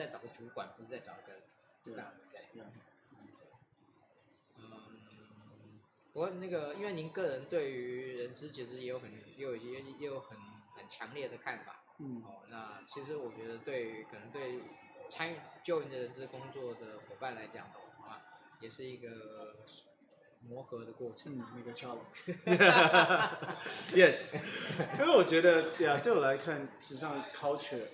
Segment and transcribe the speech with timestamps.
[0.00, 1.32] 在找个主管，不是在找一个
[1.84, 2.40] 这样的对。
[4.58, 4.64] 嗯，
[6.12, 10.36] 不过那个，因为您个人对于人资其实也有很也有一些也有很
[10.76, 11.82] 很强烈的看法。
[11.98, 12.22] 嗯。
[12.24, 14.60] 哦，那其实我觉得对于可能对
[15.10, 18.20] 参与就您的人资工作的伙伴来讲的话，
[18.60, 19.56] 也是一个。
[20.48, 24.38] 磨合的过程，那个 challenge，yes，
[24.98, 27.86] 因为我觉得，对啊，对我来看，实际上 culture，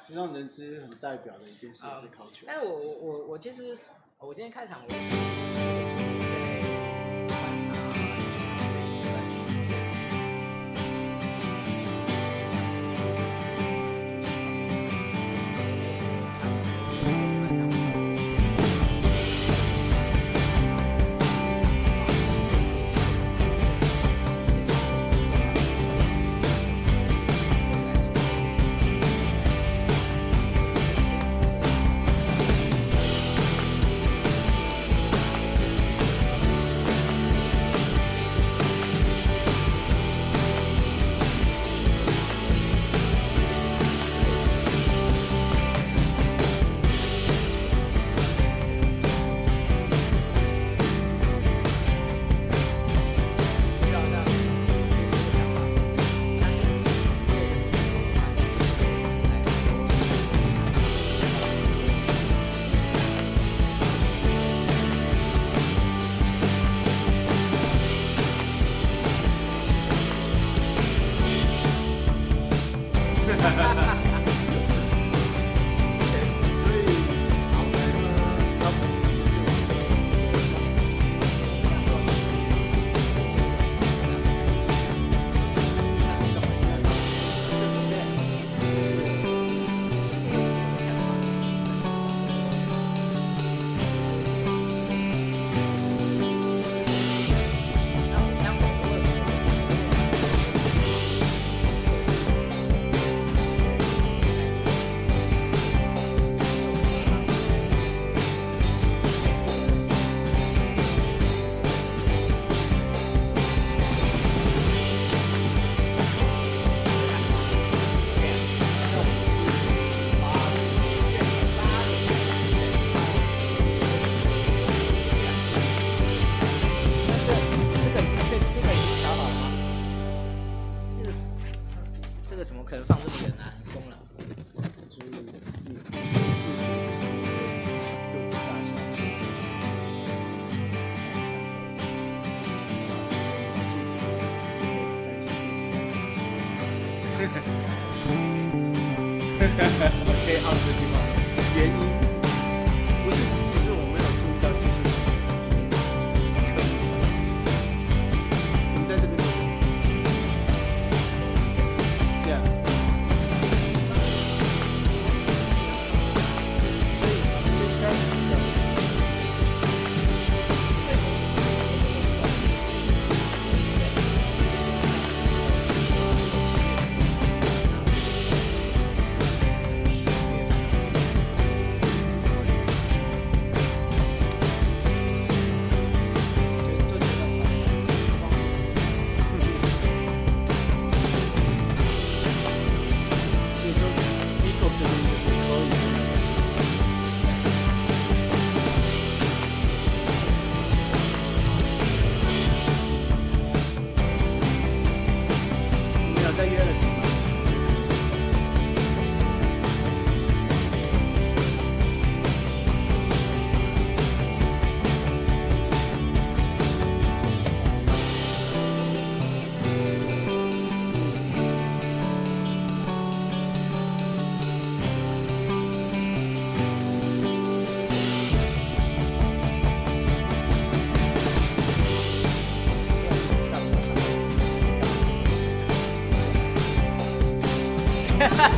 [0.00, 2.44] 实际上人资很代表的一件事是 culture。
[2.46, 3.76] 但是我我我我其实，
[4.18, 5.77] 我今天开场我。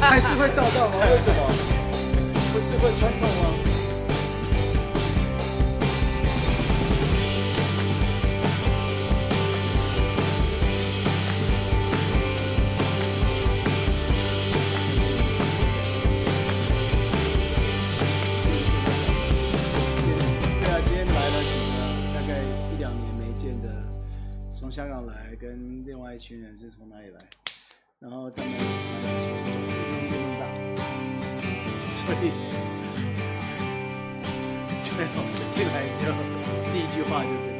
[0.00, 0.94] 还是会照到吗？
[1.10, 1.50] 为什么？
[2.52, 3.54] 不是会穿透吗？
[20.60, 21.76] 对啊，今天来了几个
[22.14, 22.30] 大概
[22.72, 23.68] 一两年没见的，
[24.58, 27.20] 从香港来，跟另外一群人是从哪里来？
[28.00, 28.50] 然后他们
[30.08, 30.12] 很，
[31.90, 32.30] 所以，
[34.96, 36.02] 对，我们进来就
[36.72, 37.59] 第一句话就这样。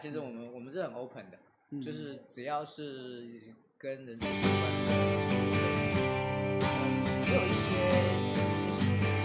[0.00, 1.38] 其实我们我们是很 open 的，
[1.70, 3.38] 嗯、就是只要是
[3.76, 4.90] 跟人际相关的，
[6.62, 7.68] 嗯，也有一些。
[8.60, 9.19] 各位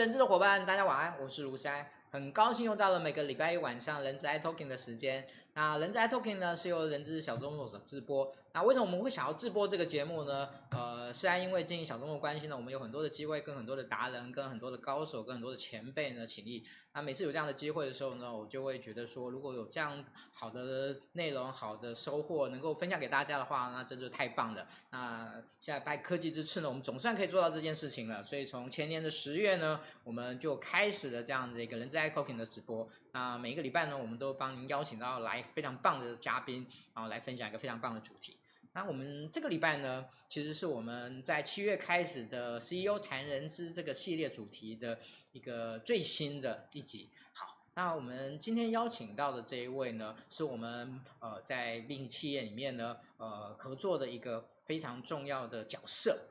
[0.00, 1.86] 人质的伙伴，大家晚安，我是卢山，
[2.20, 5.26] 很高兴又到了每个礼拜一晚上人资 i Talking 的时间。
[5.54, 8.32] 那人资 i Talking 呢是由人资小周末所直播。
[8.52, 10.48] 那为什么我们会想要直播这个节目呢？
[10.70, 16.64] 呃，是因为经营小周末关系呢，我们有很多的机会跟很多的达人、跟很多的高手、跟很多的前辈呢请益。
[16.92, 24.66] 那每次有这样的机会的时候呢，我就会觉得说，如果有这样好的内容、好的收获能够分享给大家的话，那真的太棒了。
[24.90, 28.24] 那现在拜科技之赐呢，我们总算可以做到这件事情了。
[28.24, 32.88] 所以从前年的十月呢，我们就开始了这样的一个人资 i Talking 的直播。
[33.12, 35.44] 那每一个礼拜呢，我们都帮您邀请到来。
[35.50, 38.36] 非常棒的嘉宾，然后来分享一个非常棒的主题。
[38.72, 44.98] 那我们这个礼拜呢，其实是我们在七月开始的 CEO 谈人资这个系列主题的
[45.32, 47.10] 一个最新的一集。
[47.32, 56.29] 好，那我们今天邀请到的这一位呢，是我们呃在另一企业里面呢呃合作的一个非常重要的角色。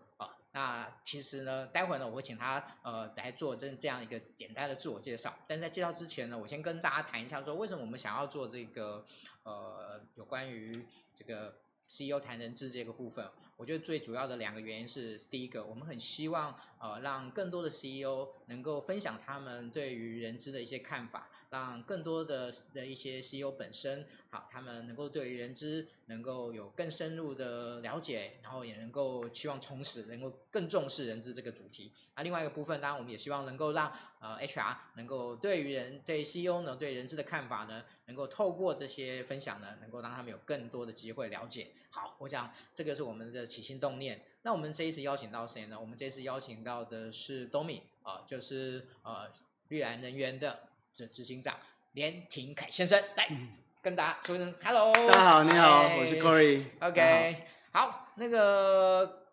[0.59, 5.33] 那其实呢，待会呢我会请他呃来做这这样一个简单的自我介绍。
[5.47, 9.05] 但在介绍之前呢，我先跟大家谈一下说，为什么我们想要做这个
[9.43, 11.55] 呃有关于这个
[11.87, 13.29] CEO 谈人资这个部分。
[13.55, 21.29] 我觉得最主要的两个原因是，第一个，我们很希望呃让更多的 CEO 能够分享他们对于人资的一些看法。
[21.49, 31.91] 让更多的的一些 CEO 本身，好，他们能够对于人资能够有更深入的了解，然后也能够期望从此能够更重视人资这个主题。
[32.15, 41.69] 那另外一个部分，当然我们也希望能够让呃 HR 能够对于人对 CEO 呢对人资的看法呢，能够透过这些分享呢，能够让他们有更多的机会了解。
[41.89, 44.21] 好，我想这个是我们的起心动念。
[44.43, 45.79] 那我们这一次邀请到谁呢？
[45.79, 49.31] 我们这次邀请到的是 Domi 啊，就是呃
[49.69, 50.68] 绿蓝能源的。
[51.07, 51.57] 执行长
[51.91, 53.49] 连廷凯先生来、嗯、
[53.81, 56.65] 跟大家说声 hello，大家好，你好，我是 Corey。
[56.79, 59.25] OK，好，那个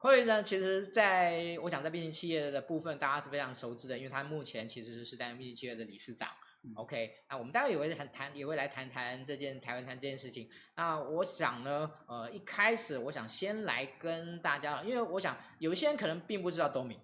[0.00, 6.28] Corey 呢，其实在我想在变形企业的部分，大家是非常熟知的，因为他目前其实是是担任毕竟企业的理事长。
[6.62, 10.48] 嗯、OK，那我们待会也会谈谈，也会来谈谈这件台湾谈这件事情。
[10.74, 16.96] 那我想呢，呃，一开始我想先来跟大家，因为我想有一些人可能并不知道 Domi。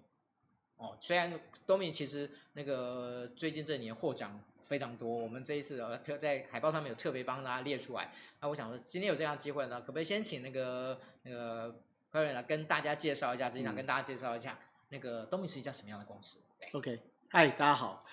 [0.77, 8.11] 哦，虽然 Domi 其实那个最近这年获奖非常多，我们这一次呃特在海报上面有特别帮大家列出来。
[8.41, 11.75] 那我想说今天有这样机会呢，可不可以先请那个那个
[12.11, 16.39] Corey 来跟大家介绍一下，执行长跟大家介绍一下，嗯、那个 Domi 是一家什么样的公司
[16.73, 18.05] ？OK，嗨，大家好。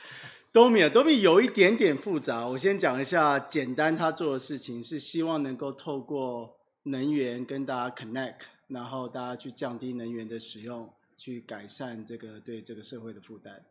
[0.53, 10.93] Domi 啊，Domi 有一点点复杂，我先讲一下简单，他做的事情是希望能够透过能源跟大家 connect，然后大家去降低能源的使用。
[11.21, 13.63] 去改善这个对这个社会的负担。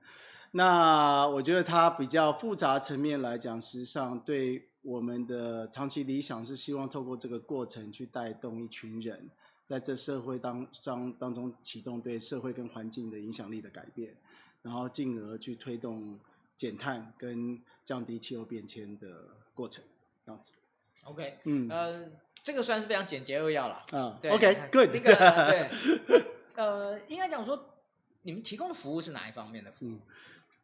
[0.52, 9.30] 那我觉得它比较复杂层面来讲，实际上对我们的长期理想是希望透过这个过程去带动一群人，
[9.66, 14.16] 在这社会当当当中启动对社会跟环境的影响力的改变，
[14.62, 16.20] 然后进而去推动
[16.56, 19.08] 减碳跟降低气候变迁的
[19.54, 19.84] 过程，
[20.26, 20.52] 这样子。
[21.04, 22.12] OK，嗯，呃，
[22.44, 23.86] 这个算是非常简洁扼要了。
[23.92, 25.16] 嗯，对，OK，Good，那个
[25.52, 26.29] 对。
[26.56, 27.64] 呃，应该讲说，
[28.22, 29.90] 你们提供的服务是哪一方面的服务？
[29.90, 30.00] 嗯，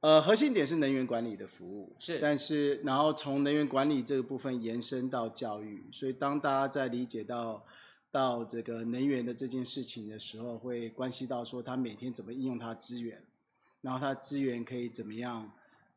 [0.02, 7.65] 呃，核心点是能源管理的服务，是，但是然后从能源管理这个部分延伸到教育，所以当大家在理解到
[8.12, 13.24] 到这个能源的这件事情的时候，会关系到说他每天怎么应用他资源，
[13.82, 15.52] 然后他资源可以怎么样，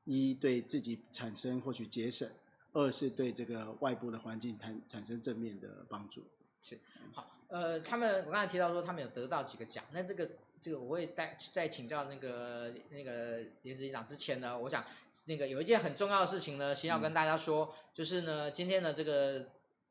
[0.05, 2.29] 一对自己产生获取节省，
[2.73, 6.23] 二是对这个外部的环境产产生正面的帮助。
[6.63, 6.79] 是，
[7.13, 7.27] 好。
[7.49, 10.29] 呃，他们我刚才提到说他们有得到几个奖，那这个
[10.61, 14.85] 这个我会在在请教那个那个连执行长之前呢，我想
[15.25, 19.49] 那个有一件很重要的事情呢，先要跟大家说，嗯、就是呢今天的这个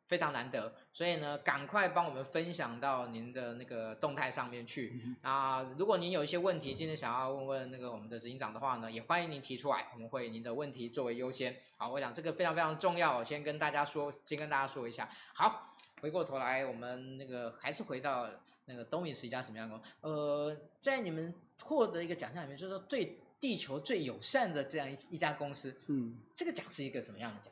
[0.07, 5.01] 非常难得，所以呢赶快帮我们分享到您的那个动态上面去。
[5.23, 11.57] 啊、嗯呃，如果您有一些问题，今天想要问问那个我们的执行长的话呢，也欢迎您提出来，我们会以您的问题作为优先。
[11.77, 15.09] 好，我想这个非常非常重要，我先跟大家说，先跟大家说一下。
[15.33, 15.73] 好。
[15.99, 18.29] 回过头来，我们那个还是回到
[18.65, 19.91] 那个 Domi 是一家什么样的公司？
[20.01, 21.33] 呃，在你们
[21.63, 27.51] 获得一个奖项里面，就是说对地球最友善的这样一一家公司，嗯，这个奖是一个怎么样的奖？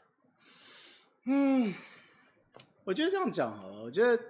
[1.24, 1.74] 嗯，
[2.84, 4.24] 我觉得这样讲好了，我觉得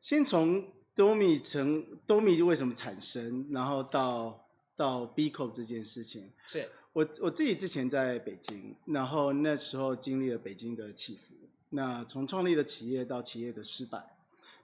[0.00, 4.46] 先从 Domi 成 Domi 为什么产生，然后到
[4.76, 11.35] 到 B Corp 这件事情，是我我自己之前在北京，然后那时候经历了北京的起伏。
[11.68, 14.16] 那从创立的企业到企业的失败，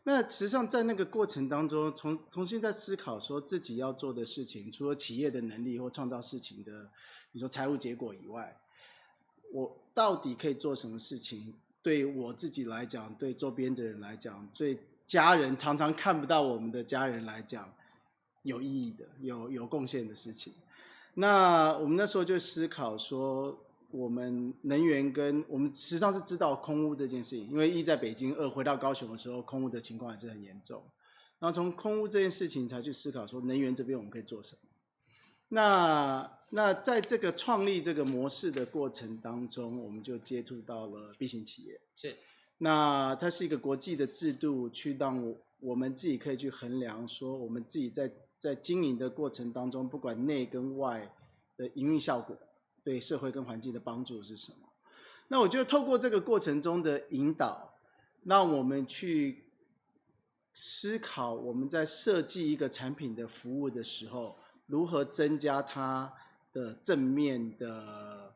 [0.04, 6.88] 那实际上在那个过程当中，重重新在思考说自己要做的事情，除了企业的能力或创造事情的，
[7.32, 8.56] 你说财务结果以外，
[9.52, 11.54] 我到底可以做什么事情？
[11.82, 17.72] 对我自己来讲，对周边的人来讲，对家人常常看不到我们的家人来讲，
[18.42, 20.52] 有意义的、有有贡献的事情。
[21.14, 23.58] 那我们那时候就思考说，
[23.92, 30.82] 我们能源跟我们实际上是知道空污这件事情，因为一在北京，二回到高雄的时候，空污的情况还是很严重。
[31.38, 34.60] 然后从空污这件事情才去思考说，能源这边我们可以做什么。
[35.48, 41.80] 那那在这个创立这个模式的过程当中，我们就接触到了 B 型企业。
[41.96, 42.16] 是。
[42.58, 51.12] 那它是一个国际的制度，去让我们自己可以去衡量说，我们自己在在经营的过程当中，不管内跟外
[51.56, 52.38] 的营运效果，
[52.84, 54.68] 对社会跟环境的帮助是什么。
[55.28, 57.74] 那我觉得透过这个过程中的引导，
[58.24, 59.44] 让我们去。
[60.54, 66.12] 思考我们在设计一个产品的服务的时候，如何增加它
[66.52, 68.34] 的正面的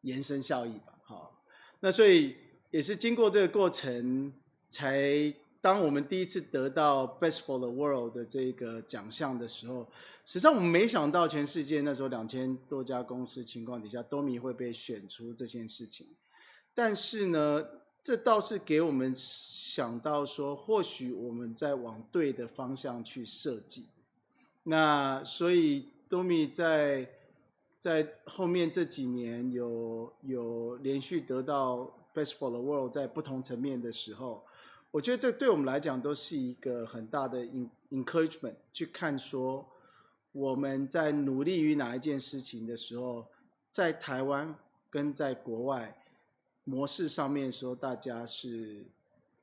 [0.00, 0.96] 延伸效益吧。
[1.02, 1.42] 好，
[1.80, 2.36] 那所以
[2.70, 4.32] 也是经过这个过程，
[4.68, 9.88] 才当我们第一次得到 Best for the World 的这个奖项的时候，
[10.30, 16.06] 实际上我们没想到全世界那时候两千多家公司情况底下，Domi 会被选出这件事情。
[16.72, 17.66] 但是呢，
[18.04, 23.88] 这倒是给我们想到说，或许我们在往对的方向去设计。
[24.62, 27.10] 那所以 Domi 在
[27.80, 34.44] 在后面这几年有有连续得到 Best for the World 在不同层面的时候，
[34.92, 37.44] 我觉得这对我们来讲都是一个很大的
[37.90, 39.66] encouragement，去看说
[40.32, 43.26] 我们在努力于哪一件事情的时候，
[43.70, 44.56] 在台湾
[44.90, 45.96] 跟在国外。
[46.64, 48.84] 模式上面说，大家是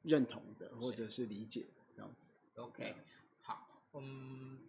[0.04, 2.32] 认同的，或者是理解的这样子。
[2.56, 2.96] OK，
[3.42, 4.60] 好，嗯，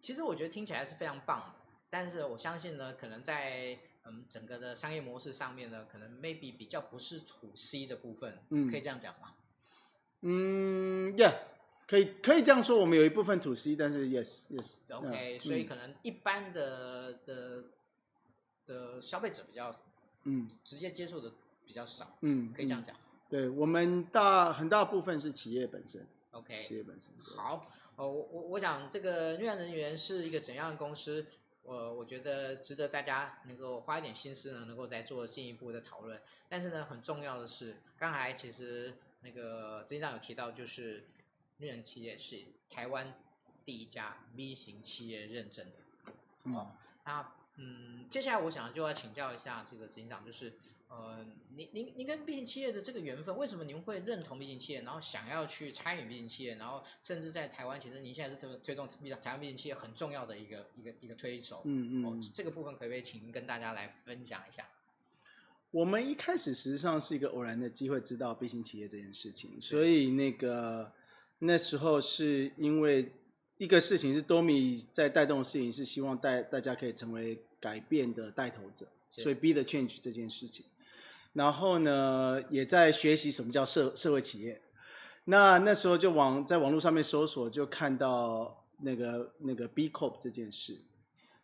[0.00, 1.54] 其实我觉得听起来是非常棒的，
[1.90, 9.34] 但是我相信呢，可能在嗯整个的商业模式上面呢，可能 maybe 比较不是 to C 的部分，嗯，可以这样讲吗？
[10.22, 11.34] 嗯，Yeah，
[11.90, 14.76] 可以可以这样说，我们有一部分 to C，但是 Yes Yes。
[14.96, 17.64] OK，嗯，所以可能一般的的
[18.66, 19.76] 的消费者比较
[20.22, 21.32] 嗯直接接触的。
[21.66, 22.96] 比较少，嗯，可以这样讲。
[23.28, 27.12] 对，我们大很大部分是企业本身，OK，企业本身。
[27.36, 31.24] 好，呃，我我我想这个绿岸能源是一个怎样的公司？
[31.62, 36.20] 我我觉得值得大家能够花一点心思呢，能够再做进一步的讨论。
[36.48, 41.04] 但是呢，很重要的是，刚才其实那个执行长有提到，就是
[41.60, 43.14] 绿能企业是台湾
[43.64, 45.72] 第一家 B 型企业认证的。
[46.44, 46.54] 嗯。
[46.56, 46.72] 哦，
[47.04, 47.32] 那。
[47.62, 50.54] 嗯，接下来我想就要请教一下这个执行长，就是
[50.88, 61.60] 呃，您您您跟 B 型企业的这个缘分，为什么您会认同 B 型企业，然后想要去参与 B 型企业，然后甚至在台湾，其实您现在是推推动台湾 B 型企业很重要的一个一个一个推手。
[61.66, 62.06] 嗯嗯。
[62.06, 64.66] 哦，这个部分可不可以请您跟大家来分享一下？
[65.70, 70.92] 我们一开始实际上是一个偶然的机会知道 B 型企业这件事情，所以那个
[71.40, 73.12] 那时候是因为。
[73.60, 80.64] 一个事情是 Domi 在带动的事情，是希望带大家可以成为改变的带头者，所以 Be the Change 这件事情。
[81.34, 84.62] 然后呢，也在学习什么叫社社会企业。
[85.26, 90.78] 那那时候就网在网络上面搜索，就看到那个那个 B Corp 这件事，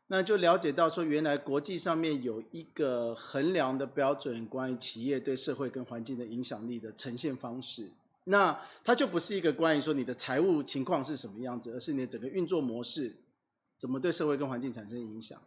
[0.06, 7.90] 那就了解到说，原来国际上面有一个衡量的标准，关于企业对社会跟环境的影响力的呈现方式。
[8.28, 13.14] 那它就不是一个关于说你的财务情况是什么样子，而是你的整个运作模式
[13.78, 15.40] 怎么对社会跟环境产生影响。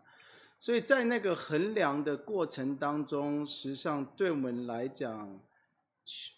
[0.61, 5.41] 所以在那个衡量的过程当中，实际上对我们来讲，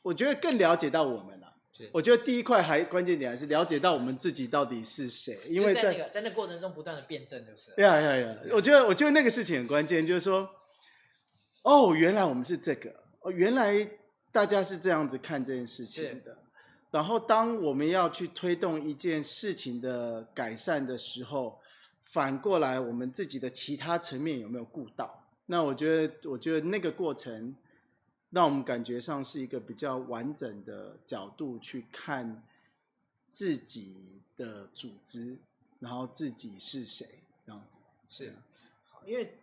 [0.01, 1.53] 我觉得更了解到我们了。
[1.71, 1.91] 是。
[1.93, 7.71] 我觉得第一块还关键点还是了解到我们自己到底是谁，因为在在那个在那过程中不断的辩证就是。
[7.75, 8.55] 对呀，对啊，对啊。
[8.55, 10.49] 我觉得我觉得那个事情很关键，就是说，
[11.61, 13.87] 哦，原来我们是这个，哦，原来。
[14.31, 16.37] 大家是这样子看这件事情的，
[16.89, 21.59] 然后当我们要去推动一件事情的改善的时候，
[22.05, 25.25] 反过来我们自己的其他层面有没有顾到？
[25.47, 27.57] 那我觉得，我觉得那个过程，
[28.29, 32.41] 让我们感觉上是一个比较完整的角度去看
[33.33, 35.37] 自己的组织，
[35.79, 37.05] 然后自己是谁
[37.45, 37.79] 这样子。
[38.07, 38.33] 是，
[39.05, 39.37] 因为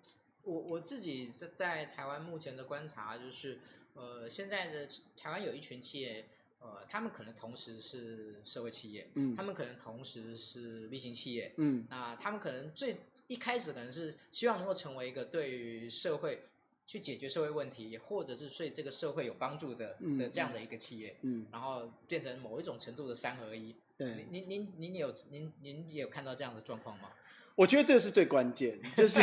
[0.45, 3.59] 我我自己在在台湾目前的观察就是。
[3.99, 6.25] 呃，现在的台湾有一群企业，
[6.61, 16.45] 呃，他们可能同时是社会企业，嗯，他们可能同时是微型企业，嗯，那他们可能最一开始可能是希望能够成为一个对于社会
[16.87, 27.09] 去解决社会问题，或者是对这个社会有帮助的的这样的一个企业，嗯，然后变成某一种程度的三合一，对，您您您有您您也有看到这样的状况吗？
[27.57, 29.19] 我觉得这是最关键，就是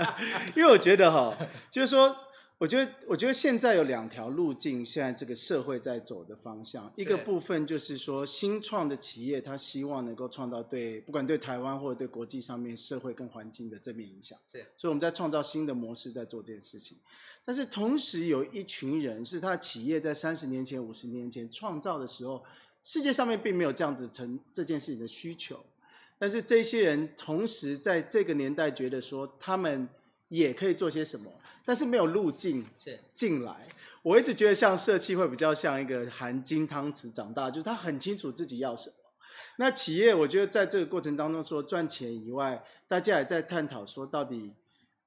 [0.54, 1.38] 因为我觉得哈，
[1.70, 2.14] 就是说。
[2.60, 14.38] 我觉得，我觉得现在有两条路径，现在这个社会在走的方向，一个部分就是说，新创的企业，它希望能够创造对，不管对台湾或者对国际上面社会跟环境的正面影响。
[14.46, 16.98] 是，所以我们在创造新的模式，在做这件事情。
[17.46, 22.44] 但是同时有一群人，是他的企业在三十年前、五十年前创造的时候，
[22.84, 25.64] 世界上面并没有这样子成这件事情的需求。
[26.18, 29.88] 但是这些人同时在这个年代觉得说，他们
[30.28, 31.32] 也可以做些什么。
[31.70, 32.66] 但是没有路径
[33.14, 33.68] 进来，
[34.02, 38.96] 我一直觉得像社企会比较像一个含金汤匙长大，就是他很清楚自己要什么。
[39.56, 44.52] 那企业我觉得在这个过程当中，说赚钱以外，大家也在探讨说到底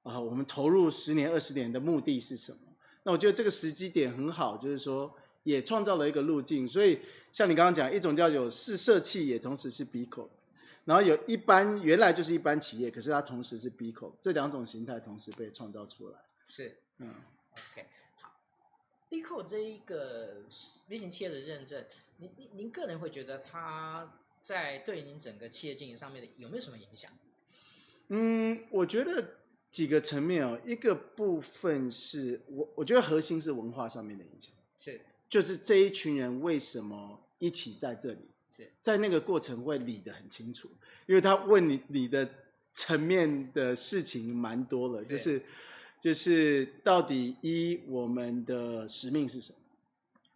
[0.04, 2.58] 啊，我们投入十年二十年的目的是什么？
[3.02, 6.66] 那我觉得这个时机点很好，就是说也创造了一个路径。
[6.66, 7.00] 所以
[7.34, 10.30] 像你刚刚讲，一种叫有是社企，也同时是 B Corp。
[10.86, 16.16] 然后有一般原来就是一般企业，可是它同时是 B Corp，这两种形态同时被创造出来。
[16.48, 17.12] 是，嗯
[17.52, 17.86] ，OK，
[18.20, 18.32] 好
[19.08, 20.44] ，B Corp 这一个
[20.88, 21.84] 微型企业的认证，
[22.18, 27.10] 您您您个人会觉得它在对您整个企业经营上面的有没有什么影响？
[28.08, 29.26] 嗯，我觉得
[29.70, 38.70] 几个层面哦，一个部分是我我觉得核心是文化上面的影响，是，就是这一群人为什么一起在这里，是。
[38.82, 40.68] 在那个过程会理得很清楚，
[41.06, 42.28] 因为他问你你的
[42.72, 45.42] 层面的事情蛮多了，就是。
[46.04, 49.58] 就是到底一我们的使命是什么？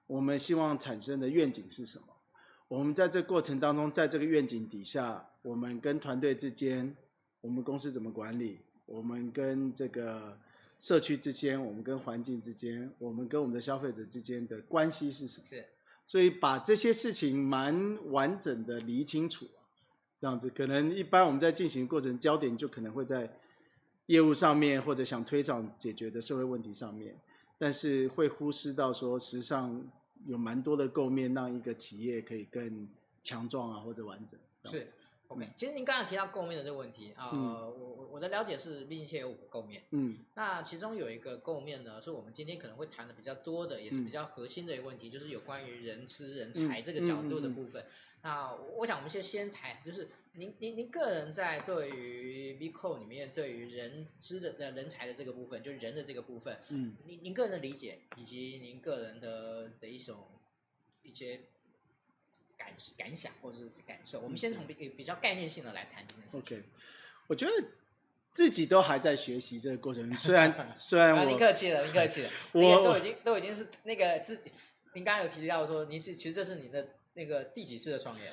[0.07, 2.07] 我们希望产生的愿景是什么？
[2.68, 6.96] 我们在这过程当中，在这个愿景底下，我们跟团队之间，
[7.42, 8.61] 我们公司怎么管理？
[8.87, 10.38] 我们跟这个
[10.81, 15.46] 社区之间，我们跟环境之间，我们跟我们的消费者之间的关系是什么？
[15.46, 15.66] 是。
[16.07, 19.44] 所以把这些事情蛮完整的理清楚，
[20.18, 23.38] 这样子可能一般我们在进行过程焦点就可能会在。
[24.09, 27.14] 业务上面或者想推广解决的社会问题上面，
[27.59, 29.87] 但是会忽视到说，实际上
[30.25, 32.88] 有蛮多的构面，让一个企业可以更
[33.23, 34.40] 强壮啊，或者完整。
[34.64, 34.87] 是
[35.29, 35.49] ，OK。
[35.57, 39.85] 其实您刚才提到构面的这个问题啊，呃嗯、我我的了解是型企业有五个构面。
[39.91, 40.19] 嗯。
[40.35, 47.85] 那其中有一个构面呢，是我们今天可能会谈的比较多的，也是比较核心的一个问题，嗯、就是有关于人资人才这个角度的部分。
[48.21, 60.27] 那我想我们先先谈，就是您您您个人在对于 B Corp 里面对于人资的呃人才的这个部分，就是人的这个部分，嗯，您您个人的理解以及您个人的的一种
[61.03, 61.43] 一些
[62.59, 62.68] 感
[62.99, 66.59] 感想或者是感受，我们先从比比较概念性的来谈这件事情。
[66.59, 66.68] OK，
[67.29, 67.53] 我觉得
[68.31, 74.51] 自己都还在学习这个过程，虽然 虽然我，您客气了，您客气了，我都已经都已经是那个自己，
[74.92, 76.88] 您刚刚有提到说您是其实这是您的。
[77.14, 78.33] 那个第几次的创业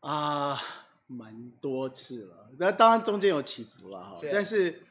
[0.00, 0.58] 啊？
[1.06, 4.18] 蛮多次了，那当然中间有起伏了哈。
[4.32, 4.82] 但是，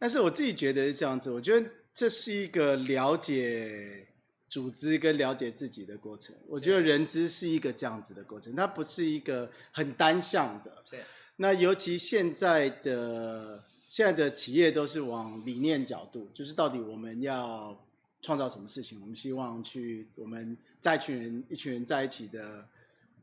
[0.00, 4.08] 但是我自己觉得是这样子，我觉得这是一个了解
[4.48, 6.34] 组织跟了解自己的过程。
[6.48, 10.82] 我觉得人资是一个这样子的过程，它不是一个很单向的。
[10.84, 11.02] 是。
[11.36, 17.78] 那尤其现在的现在的企业都是往理念角度，就是到底我们要
[18.22, 19.00] 创造什么事情？
[19.00, 22.66] 我们希望去我们在一群人一群人在一起的。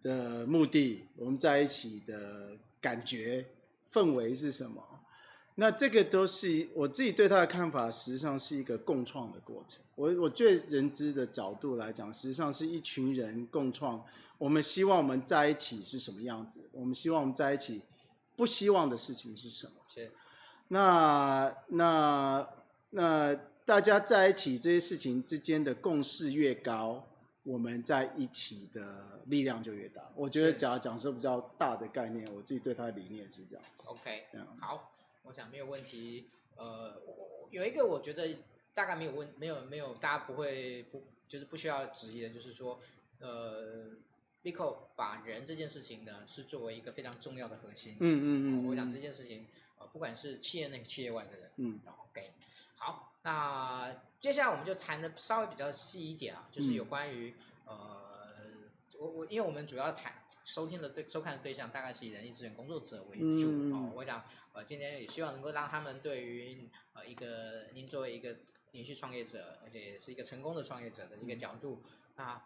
[0.04, 3.44] 的目的，我们在一起的感觉
[3.92, 4.95] 氛围是什么？
[5.56, 9.82] 那这个都是我自己对他的看法，实际上是一个共创的过程。
[9.96, 14.06] 我我对人资的角度来讲，实际上是一群人共创。
[14.38, 16.60] 我们希望我们在一起是什么样子？
[16.74, 17.82] 我们希望我们在一起
[18.36, 19.74] 不希望的事情是什么？
[19.88, 20.12] 是。
[20.68, 22.50] 那那
[22.90, 27.08] 那大家在一起这些事情之间的共识越高。
[27.44, 30.02] 我们在一起的力量就越大。
[30.16, 33.84] 我觉得，假如讲说比较大的概念，我自己对他的理念是这样子。
[33.86, 34.24] OK，
[34.60, 34.92] 好，
[35.26, 36.30] 我想没有问题。
[36.56, 38.40] 呃，我有一个我觉得
[38.74, 42.80] 大概没有问，没有没有，大家不会不就是不需要质疑的，就是说，
[43.20, 43.92] 呃
[44.42, 47.98] ，B Corp 把人这件事情呢，是作为一个非常重要的核心。
[48.00, 48.68] 嗯嗯嗯，嗯。
[48.70, 49.48] 我想这件事情，
[49.80, 52.32] 呃，不管是企业内企业外的人，嗯，OK，
[52.78, 53.12] 好。
[53.24, 57.34] 那接下来我们就谈的稍微比较细一点啊，就是有关于、
[57.68, 58.38] 嗯、呃，
[59.00, 60.14] 我我因为我们主要谈
[60.46, 64.24] 收听的对收看的对象大概是以人力资源工作者为主、嗯、哦，我想
[64.54, 68.38] 呃今天也希望能够让他们对于呃一个您作为一个
[68.72, 71.82] 连续创业者，而且也是一个成功的创业者的一个角度，
[72.16, 72.42] 那、嗯、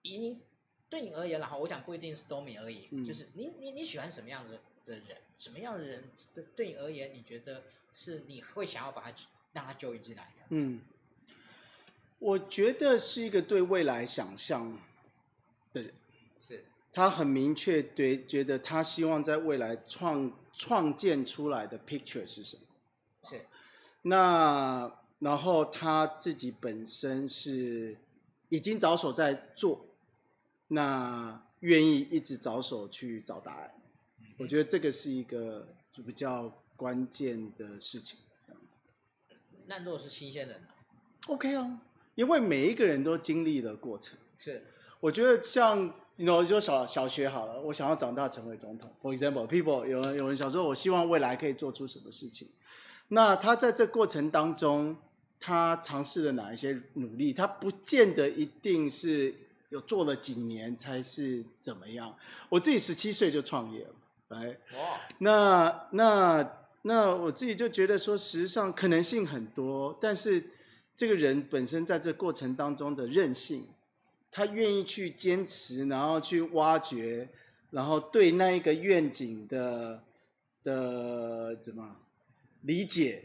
[0.00, 0.40] 以您
[0.88, 6.04] 对你而言，然后我想不一定是 Domi 而已，嗯、就是你你你喜欢什么样子的人，什么样的人
[6.34, 9.12] 对对你而言，你觉得是你会想要把他。
[9.52, 10.46] 让他就进来的。
[10.50, 10.80] 嗯，
[12.20, 14.78] 我觉得是一个对未来想象
[15.72, 15.92] 的人。
[16.38, 16.64] 是。
[16.92, 22.62] 他很明确对，觉得他希望在未来创创建出来的 picture 是什么？
[23.24, 23.46] 是。
[24.02, 27.96] 那然后他自己本身是
[28.48, 29.86] 已经着手在做，
[30.68, 33.74] 那愿意一直着手去找答案，
[34.38, 38.18] 我觉得这个是一个就比较关键的事情。
[39.66, 40.68] 那如果是新鲜人呢
[41.28, 41.82] ？OK 啊，
[42.14, 44.18] 因为每一个人都经历了过程。
[44.38, 44.64] 是，
[45.00, 48.90] 我觉得像你 you know, 就小小学好了，我想要长大成为总统。
[49.02, 52.48] For example, people 有人有人想说，我希望未来可以做出什么事情。
[53.08, 54.96] 那他在这过程当中，
[55.40, 57.32] 他尝试了哪一些努力？
[57.32, 59.34] 他不见得一定是
[59.68, 62.16] 有做了几年才是怎么样。
[62.48, 63.94] 我自己十七岁就创业了，
[64.28, 66.56] 来，哇，那那。
[66.82, 70.48] 那我自己就觉得说，实际上可能性很多，但是
[70.96, 73.66] 这个人本身在这过程当中的韧性，
[74.32, 77.28] 他愿意去坚持，然后去挖掘，
[77.70, 80.02] 然后对那一个愿景的
[80.62, 81.96] 的怎么
[82.62, 83.24] 理解，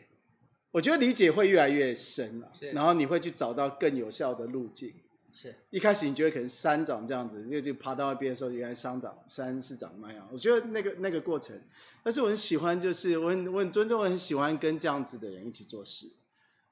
[0.72, 4.94] 我觉得理解会越来越深了，然后你会去找到更有效的路径。
[5.34, 10.28] 是，一开始你觉得可能山长这样子，因为就爬到那边的时候，原来山长山是长那样。
[10.32, 11.62] 我觉得那个那个过程，
[12.04, 16.08] 但是我很喜欢，就是我很我很尊重，我很喜欢跟这样子的人一起做事，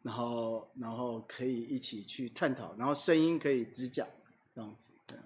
[0.01, 4.07] 然后然后可以一起去探讨，然后声音可以直讲。
[4.07, 4.22] 这
[4.61, 4.91] 样子。
[5.07, 5.17] 对。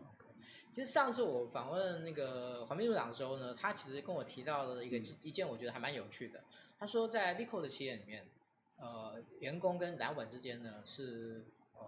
[0.72, 6.44] 其实上次我访问那个黄秘书长的时候呢，他其实跟我提到了一个一件我觉得还蛮有趣的。
[6.78, 8.28] 他说在 Vico 的企业里面，
[8.78, 11.82] 呃，员工跟老板之间呢是呃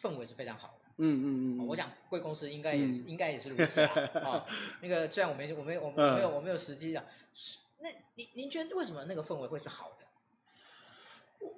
[0.00, 0.88] 氛围是非常好的。
[0.96, 3.92] 嗯嗯嗯，我想贵公司应该也是、嗯、应该也是如此啊。
[4.14, 4.46] 哦，
[4.80, 7.04] 那个虽然我没我没我没有我没有实际的，
[7.80, 10.06] 那您您觉得为什么那个氛围会是好的？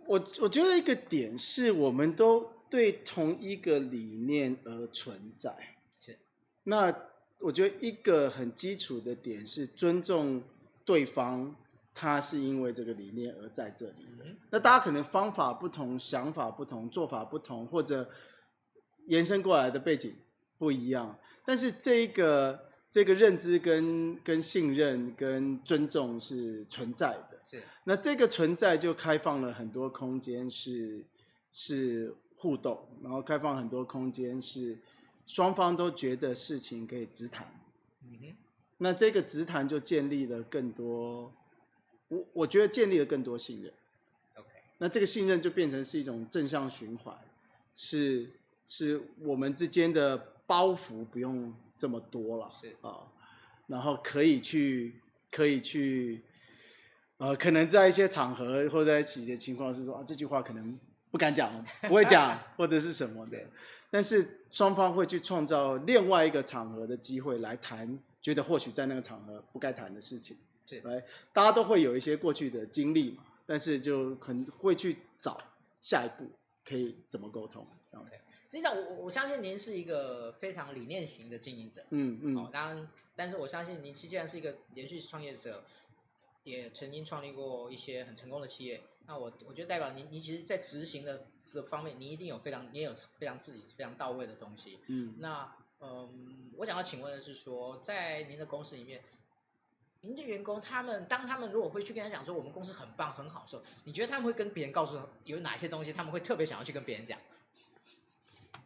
[0.07, 5.57] 我我觉得一个点是我们都对同一个理念而存在。
[6.01, 6.19] 是。
[6.63, 6.97] 那
[7.41, 10.43] 我觉得一个很基础的点是尊重
[10.85, 11.55] 对方，
[11.95, 14.07] 他是因为这个理念而在这里。
[14.25, 14.37] 嗯。
[14.51, 18.11] 那大家可能方法不同，想法不同，做法不同，或者。
[19.07, 20.15] 延伸过来的背景
[20.57, 27.39] 不一样，但是这个这个认知跟跟信任跟尊重是存在的。
[27.45, 27.63] 是。
[27.85, 31.05] 那这个存在就开放了很多空间是
[31.53, 34.77] 是互动，然后开放很多空间是
[35.27, 37.49] 双方都觉得事情可以直谈。
[38.03, 38.37] 嗯哼。
[38.77, 41.33] 那这个直谈就建立了更多，
[42.09, 43.73] 我我觉得建立了更多信任。
[44.35, 44.49] OK。
[44.77, 47.17] 那这个信任就变成是一种正向循环，
[47.75, 48.31] 是。
[48.67, 50.17] 是我们之间的
[50.47, 53.13] 包袱不用这么多了，是啊，
[53.67, 54.95] 然后可以去
[55.31, 56.23] 可以去，
[57.19, 60.79] 呃，可能在一些场合或者在一起的情况是说啊，这句话可能
[61.15, 63.39] 不敢讲， 不会讲或者是什么的，
[63.89, 70.37] 但是双方会去创造另外一个场合的机会来谈，觉得或许在那个场合不该谈的事情，
[70.67, 75.41] 对，来，大家都会有一些过去的经历嘛，但是就可能会去找
[75.81, 76.29] 下一步
[76.65, 78.05] 可以怎么沟通这样.
[78.51, 85.63] 实际上，我我相信您是一个非常理念型的经营者，嗯嗯，哦，当然，但是我相信您既然是一个连续创业者，
[86.43, 99.03] 也曾经创立过一些很成功的企业，那我我觉得代表您，您其实，在执行的这个方面，您一定有非常，你也有非常自己非常到位的东西，嗯，那嗯，我想要请问的是说，在您的公司里面，
[100.01, 107.19] 您的员工他们当他们如果会去跟他讲说我们公司很棒很好的时候，你觉得他们会跟别人告诉有哪些东西，他们会特别想要去跟别人讲？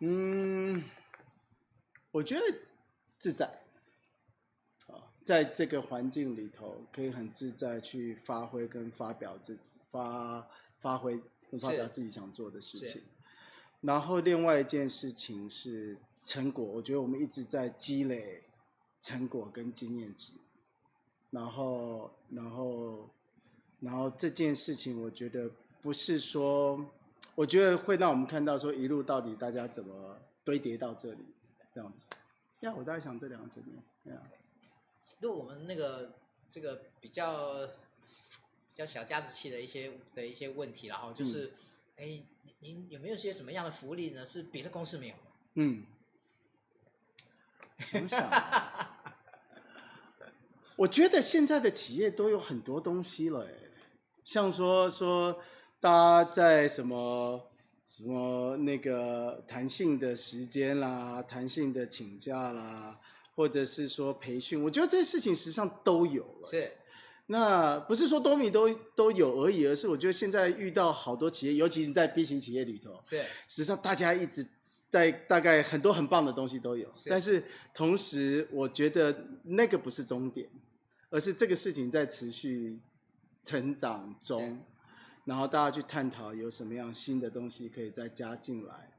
[0.00, 0.84] 嗯，
[2.12, 2.42] 我觉得
[3.18, 3.46] 自在，
[4.86, 10.48] 啊，在这个环境里头可以很自在去发挥跟发表自己发
[10.80, 11.20] 发挥
[11.50, 13.02] 跟发表自己想做的事情。
[13.80, 18.42] 然后另外一件事情是成果，我觉得我们一直在积累
[19.00, 20.32] 成果跟经验值。
[21.30, 23.08] 然后然后
[23.80, 25.50] 然后这件事情我觉得
[25.82, 26.90] 不是说。
[27.34, 31.24] 我觉得会让我们看到说一路到底大家怎么堆叠到这里
[31.72, 32.04] 这样子。
[32.60, 34.12] 呀，我大概想这两个层面。
[34.12, 34.20] 呀，
[35.20, 36.14] 如果我们那个
[36.50, 37.72] 这个比较比
[38.78, 41.52] 较小家子气的一些的一些问题，然后就是，
[41.96, 42.22] 哎、嗯，
[42.60, 44.24] 您有没有些什么样的福利呢？
[44.24, 45.20] 是别的公司没有的？
[45.54, 45.84] 嗯。
[47.78, 48.30] 想想。
[50.76, 53.52] 我觉得现在的企业都有很多东西了，哎，
[54.24, 55.42] 像说说。
[55.80, 57.48] 大家在什么
[57.86, 62.98] 什么那个弹性的时间啦，弹性的请假啦，
[63.36, 66.48] 或者是说培训，我觉得这些事情实际上都有了。
[66.50, 66.72] 是。
[67.30, 73.18] 那不是说多米都都有而已，而是我觉得现在遇到好多企业，尤其是在 B 型企业里头，是。
[73.46, 74.46] 实际上大家一直
[74.90, 77.10] 在大概很多很棒的东西都有，是。
[77.10, 80.48] 但是同时我觉得那个不是终点，
[81.10, 82.80] 而是这个事情在持续
[83.42, 84.64] 成长中。
[85.26, 88.90] 然后大家去探讨有什么样新的东西可以再加进来。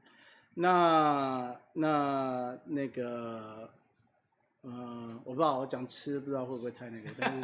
[0.54, 3.70] 那那那个，
[4.62, 7.40] 嗯，我不知道我讲吃不知道会不会太那个，但是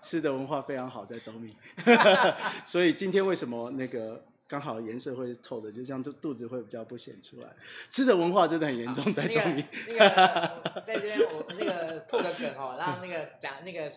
[0.00, 1.56] 吃的文化非常好在斗米，
[2.66, 4.24] 所以今天为什么那个？
[4.50, 7.50] 刚好颜色会是透的，就这样，这肚子会比较不显出来。
[7.88, 9.64] 吃的文化真的很严重，在斗米。
[9.86, 13.92] 那个那个，在这边我那个破个梗哦，让那个讲那个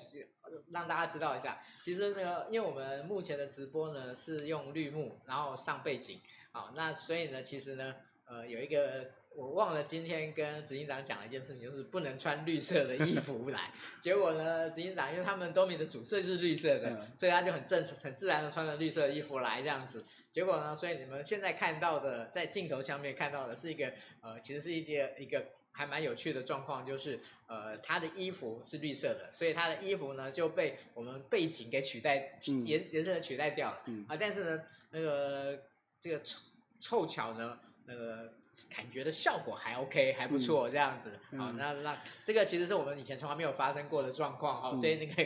[0.69, 7.95] 让大家知道一下，其实那个因为我们目前的直播呢是用绿幕，然后上背景，好，那所以呢其实呢
[8.25, 9.09] 呃有一个。
[9.35, 13.71] 我忘了今天跟执行长讲了一件事情，就是不能穿绿色的衣服来。
[14.01, 20.03] 结果呢，执行长因为他们 Domi 的主色就是绿色的，嗯、所以他就很正很自然的穿着绿色的衣服来这样子。
[20.31, 33.81] 结果呢，所以你们现在看到的在镜头下面看到的是一个呃，其实是一件一个还蛮有趣的状况，就是呃他的衣服是绿色的，所以他的衣服呢就被我们背景给取代颜颜色取代掉了。
[33.85, 35.59] 嗯、啊，但是呢那个
[35.99, 36.39] 这个凑
[36.79, 38.33] 凑巧呢那个。
[38.69, 41.09] 感觉的效果还 OK，还不错，这样子。
[41.31, 45.23] 嗯、好，那那这个其实是我们以前从来没有发生过的状况，哈、嗯，所以那个，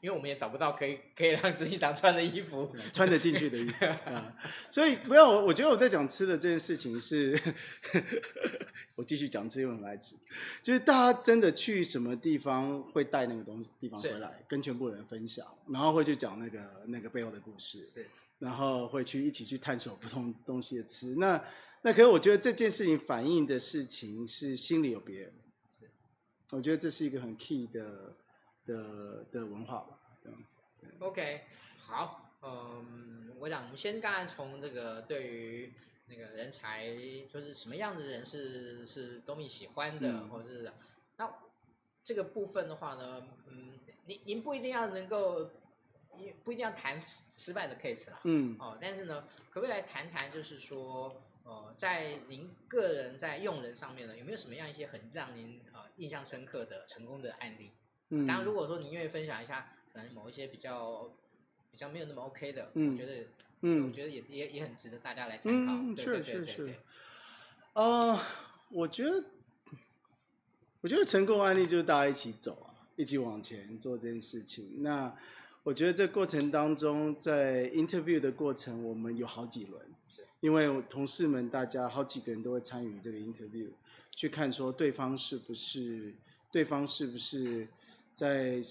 [0.00, 3.84] 因为我们也找不到可以可以让执行长穿的衣服，穿得进去的衣服。
[4.08, 4.36] 啊，
[4.70, 7.36] 所以不要我，我觉得我在讲吃的这件事情是，
[8.94, 10.14] 我继续讲吃，因为很爱吃，
[10.62, 18.06] 就是大家真的去什么地方会带那个东西地方回来，跟全部人分享，然后会去讲那个那个背后的故事，对，
[18.38, 21.44] 然后会去一起去探索不同东西的吃，那。
[21.82, 25.32] 那可是我觉得这件事情反映的事情是心里有别人，
[26.50, 28.16] 我觉得这是一个很 key 的
[28.64, 30.56] 的的文化吧，这样子。
[30.98, 31.42] OK，
[31.78, 35.72] 好，嗯，我想我们先刚才从这个对于
[36.08, 36.88] 那个人才，
[37.32, 40.72] 就是什么样的人是是 Domi 喜欢的，嗯、或者是
[41.18, 41.32] 那
[42.02, 45.50] 这个部分的话呢，嗯，您您不一定要能够，
[46.44, 47.00] 不一定要谈
[47.30, 51.22] 失败的 case 了，嗯，哦，但是呢，可不可以来谈谈，就是说。
[51.48, 57.70] 呃，在您个人在用人上面呢，有没有什么样一些很让您呃印象深刻的成功的案例？
[58.08, 61.08] 嗯，当然如果说您愿意分享一下，可能某一些比较
[61.70, 63.28] 比较没有那么 OK 的，嗯，我觉得，
[63.60, 65.72] 嗯，我觉得也也也很值得大家来参考。
[65.72, 66.46] 嗯，对对对对对。
[66.46, 66.78] 是是是。
[67.74, 68.20] 呃，
[68.70, 69.22] 我觉得，
[70.80, 74.82] 我觉得成功案例就是大家一起走啊，一起往前做这件事情。
[74.82, 75.16] 那
[75.66, 79.82] 我觉得这过程当中，在 interview 的过程，我们有好几轮。
[80.38, 83.70] 因为同事们，大家好几个人都会参与这个 interview，
[84.14, 86.14] 去看说对方是不是，
[86.52, 87.66] 对方是不是
[88.14, 88.62] 在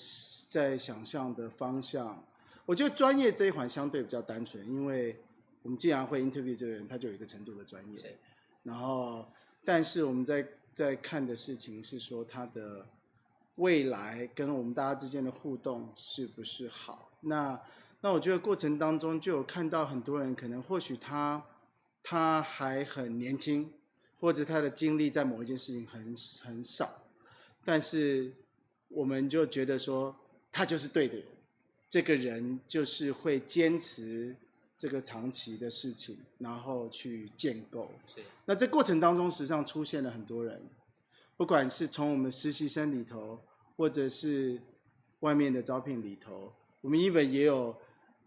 [0.48, 2.24] 在想象的方向。
[2.66, 5.18] 我觉得专业这一环相对比较单纯，因为
[5.64, 8.18] 我们既然会 interview 这个人，他就有一个程度的专业。
[8.64, 9.28] 然后，
[9.66, 12.88] 但是我们在在看的事情是说他的
[13.56, 17.10] 未来跟我们大家之间的互动是不是好。
[17.22, 17.62] 那
[18.02, 21.44] 那我觉得过程当中就有看到很多人可能或许他。
[22.08, 23.74] 他还很年轻，
[24.20, 26.88] 或者他的经历在某一件事情很很少，
[27.64, 28.32] 但是
[28.90, 30.16] 我们就觉得说
[30.52, 31.26] 他就是对的人，
[31.90, 34.36] 这个人就是会坚持
[34.78, 37.90] 这个长期的事情，然后去建构。
[38.14, 38.22] 是。
[38.46, 40.62] 那这过程当中，实际上出现了很多人，
[41.38, 43.40] 不管是从我们实习生里头，
[43.78, 44.62] 或者是
[45.20, 47.76] 外面的招聘里头，我们 even 也有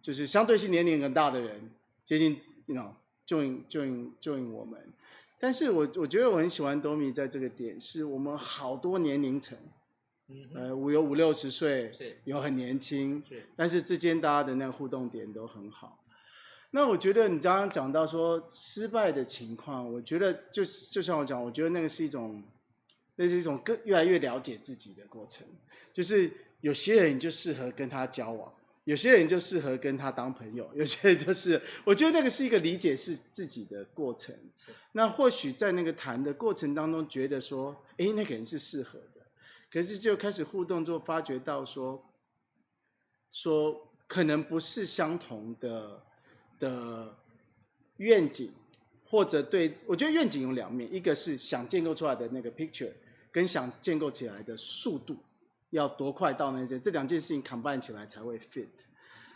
[0.02, 1.70] 就是相对性年龄很大的人，
[2.04, 2.92] 接近，you know。
[3.28, 4.80] join join join 我们，
[5.38, 9.58] 但是我我觉得我很喜欢 Domi 在这个点，是我们好多年龄层，
[10.28, 11.92] 嗯，呃，我有五六十岁，
[12.24, 16.02] 有很年轻，是，但是之间大家的那个互动点都很好。
[16.70, 22.42] 那我觉得你刚刚讲到说失败的情况，我觉得就就像我讲，我觉得那个是一种，
[23.18, 25.44] 那是一种更越来越了解自己的过程，
[25.92, 28.54] 就是有些人就适合跟他交往。
[28.84, 34.34] 有些人就适合跟他当朋友，有些人就是，我觉得那个是一个理解是自己的过程。
[34.92, 39.26] 那或许在那个谈的过程当中，觉得说，哎，那个人是适合的，
[39.70, 42.02] 可是就开始互动之后，发觉到说，
[43.30, 46.02] 说可能不是相同的
[46.58, 47.14] 的
[47.98, 48.50] 愿景，
[49.04, 52.92] 或者对，我觉得愿景有两面，一个是想建构出来的那个 picture，
[53.32, 55.16] 跟想建构起来的速度。
[55.70, 58.68] 要多快到那些，这两件事情 combine 起来才会 fit。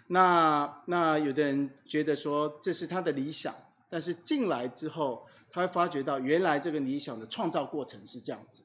[0.07, 3.55] 那那有的人觉得说这是他的理想，
[3.91, 8.63] 但是进来之后，他会发觉到原来这个理想的创造过程是这样子。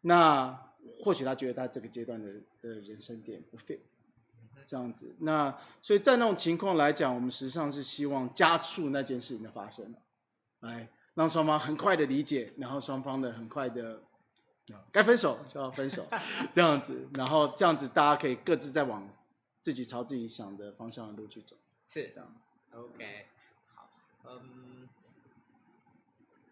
[0.00, 0.70] 那
[1.00, 3.80] 或许他觉得他这个阶段的的人生点不 fit，
[4.68, 5.16] 这样子。
[5.18, 9.96] 那所以在那种情况来讲，我们实际上是希望加速那件事情的发生，
[10.60, 14.04] 来让双方很快的理解，然后双方的很快的。
[14.92, 16.06] 该分手就要分手，
[16.54, 19.08] 这样子，然后这样子大家可以各自再往
[19.62, 21.56] 自己朝自己想的方向的路去走。
[21.86, 22.34] 是这样。
[22.72, 23.26] OK，
[23.74, 23.88] 好，
[24.24, 24.88] 嗯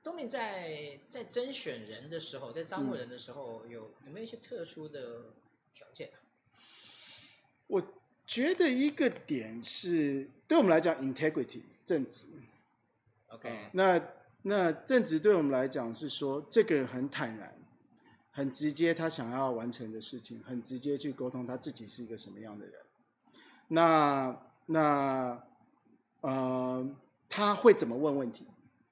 [0.03, 5.25] ，Domin 在在甄选人的时候，在招募人的时候，嗯、有有没有一些特殊的
[5.75, 6.11] 条件？
[7.67, 7.83] 我
[8.27, 12.27] 觉得一个点是，对我们来讲，integrity 正直。
[13.29, 14.03] OK，、嗯、那
[14.43, 17.56] 那正直对我们来讲是说，这个人很坦然，
[18.37, 22.75] 很直接，他想要完成的事情，很直接去沟通他自己是一个什么样的人。
[23.67, 25.43] 那那
[26.21, 26.87] 呃，
[27.31, 28.47] 他会怎么问问题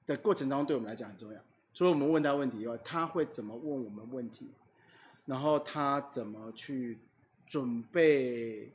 [0.07, 1.39] 的过程当中，对我们来讲很重要。
[1.75, 4.49] 除了我们问他问题以外，他会怎么问我们问题，
[5.27, 6.97] 然后他怎么去
[7.45, 8.73] 准备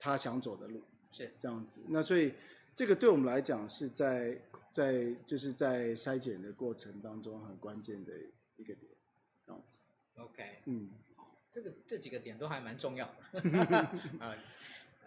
[0.00, 0.82] 他想走的路，
[1.12, 1.82] 是这样子。
[1.86, 2.34] 那所以
[2.74, 4.36] 这个对我们来讲是在
[4.72, 8.12] 在就是在筛检的过程当中很关键的
[8.56, 8.90] 一个点，
[9.46, 9.76] 这样子。
[10.20, 10.88] OK，嗯，
[11.50, 13.40] 这个这几个点都还蛮重要的。
[14.20, 14.36] 啊，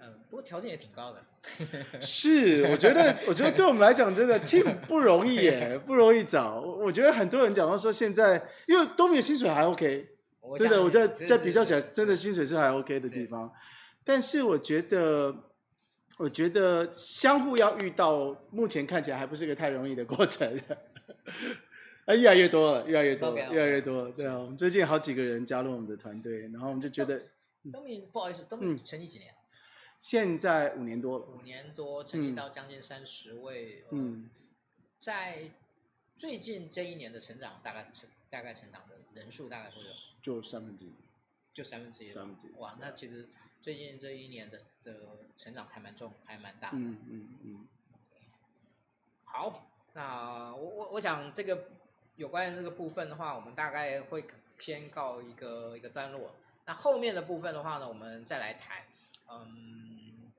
[0.02, 1.24] 嗯，不过条件也挺高的。
[2.02, 6.60] 是，我觉得我觉得对我们来讲真的 team 不容易耶，不容易找。
[6.60, 10.10] 我觉得很多人讲到说现在，因为都没有薪水还 OK。
[10.58, 13.54] 真的，我在在比较起来，真的薪水是还 OK 的地方，
[14.04, 15.34] 但是我觉得，
[16.18, 20.60] 我觉得相互要遇到，目前看起来还不是个太容易的过程，
[22.06, 27.28] 啊，越来越多了，越来越多，okay, okay, 越来越多了，对啊，我们最近好几个人加入我们的团队，然后我们就觉得，
[27.72, 29.34] 都没不好意思，东明成立几年？
[29.98, 34.30] 现在五年多了，五年多成立到将近三十位，嗯，
[35.00, 35.50] 在
[36.18, 39.90] 最近这一年的成长，大概成大概成长的人数大概会有？
[40.22, 40.92] 就三分之一，
[41.54, 42.52] 就三分之一，三分之一。
[42.58, 43.30] 哇，那其实
[43.62, 44.94] 最近这一年的的
[45.38, 46.78] 成长还蛮重，还蛮大的。
[46.78, 47.68] 嗯嗯嗯。
[49.24, 51.68] 好，那我我我想这个
[52.16, 54.26] 有关于这个部分的话，我们大概会
[54.60, 56.32] 先告一个一个段落。
[56.66, 58.84] 那后面的部分的话呢，我们再来谈。
[59.30, 60.32] 嗯，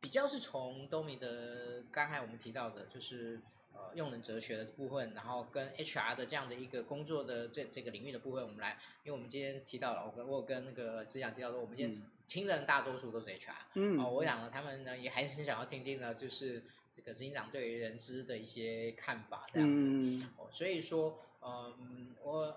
[0.00, 3.40] 比较是从 Domin 的刚才我们提到的，就是。
[3.74, 16.62] 呃，用人哲学的部分，然后跟 HR 的这样的一个工作的这这个领域的部分，我们来，因为我们今天提到了，我跟我有跟那个志祥提到说，我们今天听人大多数都是 HR，嗯，哦，我想呢，他们呢也还是很想要听听呢，就是
[17.04, 22.56] 这个执行长对于人资的一些看法这样子，嗯，哦，所以说，嗯，我。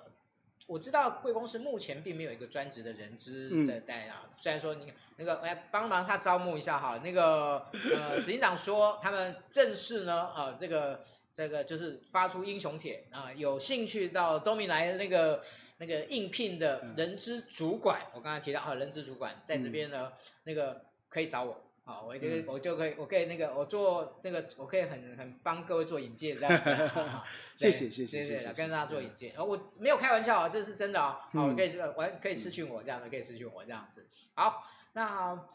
[0.67, 11.03] 我知道贵公司目前并没有一个专职的人资在在啊，虽然说你那个来帮忙他招募一下哈，那个呃执行长说他们正式呢啊这个
[11.35, 15.43] 这个就是发出英雄帖啊，有兴趣到 Domin 来那个
[15.77, 20.13] 那个应聘的人资主管，我刚才提到啊人资主管在这边呢
[20.45, 21.61] 那个可以找我。
[21.87, 26.91] 好，我可以，我就可以，我可以那个，我做那个，我可以很很帮各位做引荐这样子。
[27.57, 29.35] 谢谢谢谢谢谢，跟大家做引荐。
[29.37, 31.29] 哦，我没有开玩笑啊，这是真的啊。
[31.31, 34.03] 好，可以这个，我可以私讯我这样的，可以私讯我这样子。
[34.33, 35.47] 好，那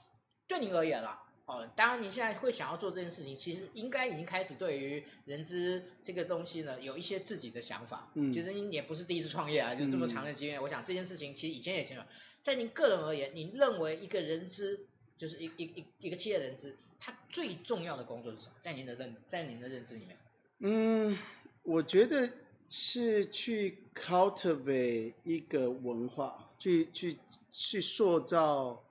[0.46, 8.08] 对您而言啦，哦，当然你现在会想要做这件事情，其实应该已经开始对于人资这个东西呢，有一些自己的想法。
[8.14, 8.30] 嗯。
[8.30, 10.62] 其实你也不是第一次创业啊，就是这么长的经验。
[10.62, 12.02] 我想这件事情其实以前也经历。
[12.40, 14.86] 在您个人而言，您认为一个人资？
[15.20, 18.54] 就是一一一一个企业人资，他最重要的工作是什么？
[18.62, 20.16] 在您的认在您的认知里面？
[20.60, 21.18] 嗯，
[21.62, 22.30] 我觉得
[22.70, 27.18] 是去 cultivate 一个文化，去去
[27.50, 28.82] 去塑造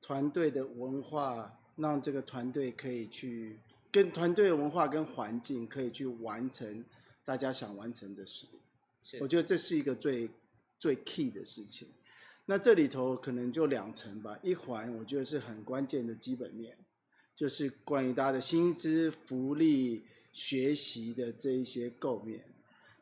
[0.00, 3.58] 团队的文化，让这个团队可以去
[3.92, 6.86] 跟团队文化跟环境可以去完成
[7.26, 8.46] 大家想完成的事。
[9.04, 10.30] 是，我觉得这是一个最
[10.78, 11.86] 最 key 的事情。
[12.48, 16.78] 那这里头可能就两层吧，一环我觉得是很关键的基本面，
[17.34, 22.44] 就是关于大家的薪资、福利、学习的这一些构面。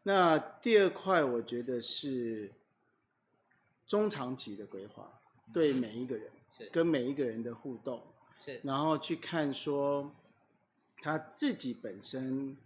[0.02, 2.52] 那第二块我觉得是
[3.86, 5.12] 中长期的规划，
[5.52, 6.30] 对每一个人，
[6.72, 8.02] 跟每一个人的互动，
[8.62, 10.10] 然后去看说
[11.02, 12.56] 他自己本身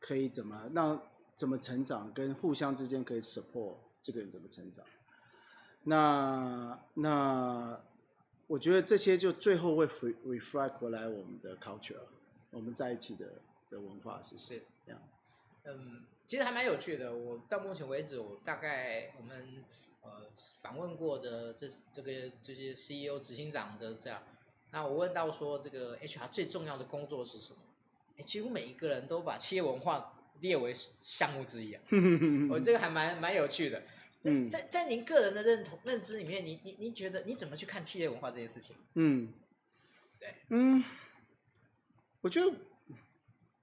[0.00, 1.00] 可以怎么让
[1.36, 4.84] 怎么成长，跟互相之间可以 support 这个人怎么成长。
[5.88, 7.80] 那那
[8.46, 11.96] 我觉得这些就最后会 reflect 回来我们的 culture，
[12.50, 13.26] 我们在一起的
[13.70, 15.00] 的文化是是这样。
[15.64, 17.14] 嗯，其实还蛮有趣的。
[17.14, 19.64] 我到目前为止，我大概我们
[20.02, 20.10] 呃
[20.60, 22.12] 访问过的这这个
[22.42, 24.22] 这些 CEO 执行长的这样，
[24.70, 27.58] 那我问到说这个 HR 最重要的工作是什么？
[28.18, 31.82] 哎，几乎每一个人都把企业文化列为项目之一啊。
[32.50, 33.82] 我 这个还蛮蛮有趣的。
[34.24, 38.74] 嗯，在在您个人的认同认知里面，你你您觉得你怎么去看企业文化这件事情？
[38.94, 39.32] 嗯，
[40.18, 40.82] 对，嗯，
[42.20, 42.52] 我觉得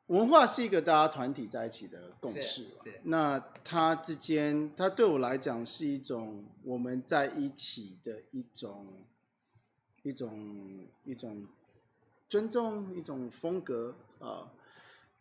[0.08, 2.42] 文化是一个大家团体在一起的共识。
[2.42, 2.64] 是。
[2.84, 3.02] 是。
[3.04, 9.06] 那它之间，它对我来讲是一种我们在一起的一种
[10.04, 11.48] 一种一种
[12.30, 14.54] 尊重，一种风格啊。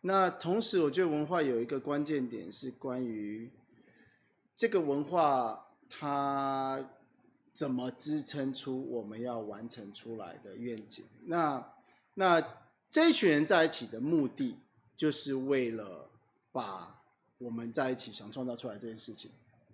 [0.01, 3.49] 那同时，我觉得文化有一个关键点是关于
[4.55, 6.89] 这个文化它
[7.53, 11.05] 怎么支撑出我们要完成出来的愿景。
[11.25, 11.73] 那
[12.13, 12.45] 那
[12.91, 14.57] 这一群人在一起的目的，
[14.97, 16.09] 就是为了
[16.51, 17.01] 把
[17.37, 19.31] 我们在一起想创造出来这件事情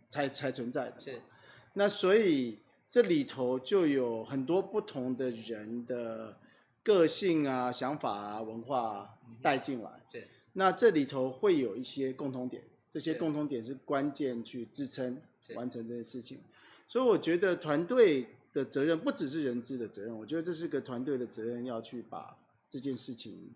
[0.09, 0.99] 才才存在的。
[0.99, 1.21] 是。
[1.73, 2.59] 那所以
[2.89, 6.37] 这里头就有很多不同的人的
[6.83, 10.01] 个性啊、想法啊、文化啊带进来。
[10.11, 10.27] 对。
[10.53, 15.21] 那这里头会有一些共同点，这些共同点是关键去支撑
[15.55, 16.37] 完成这件事情。
[16.87, 22.37] 所以我觉得团队的责任不只是人资的责任，我觉得这是个团队的责任，要去把
[22.69, 23.55] 这件事情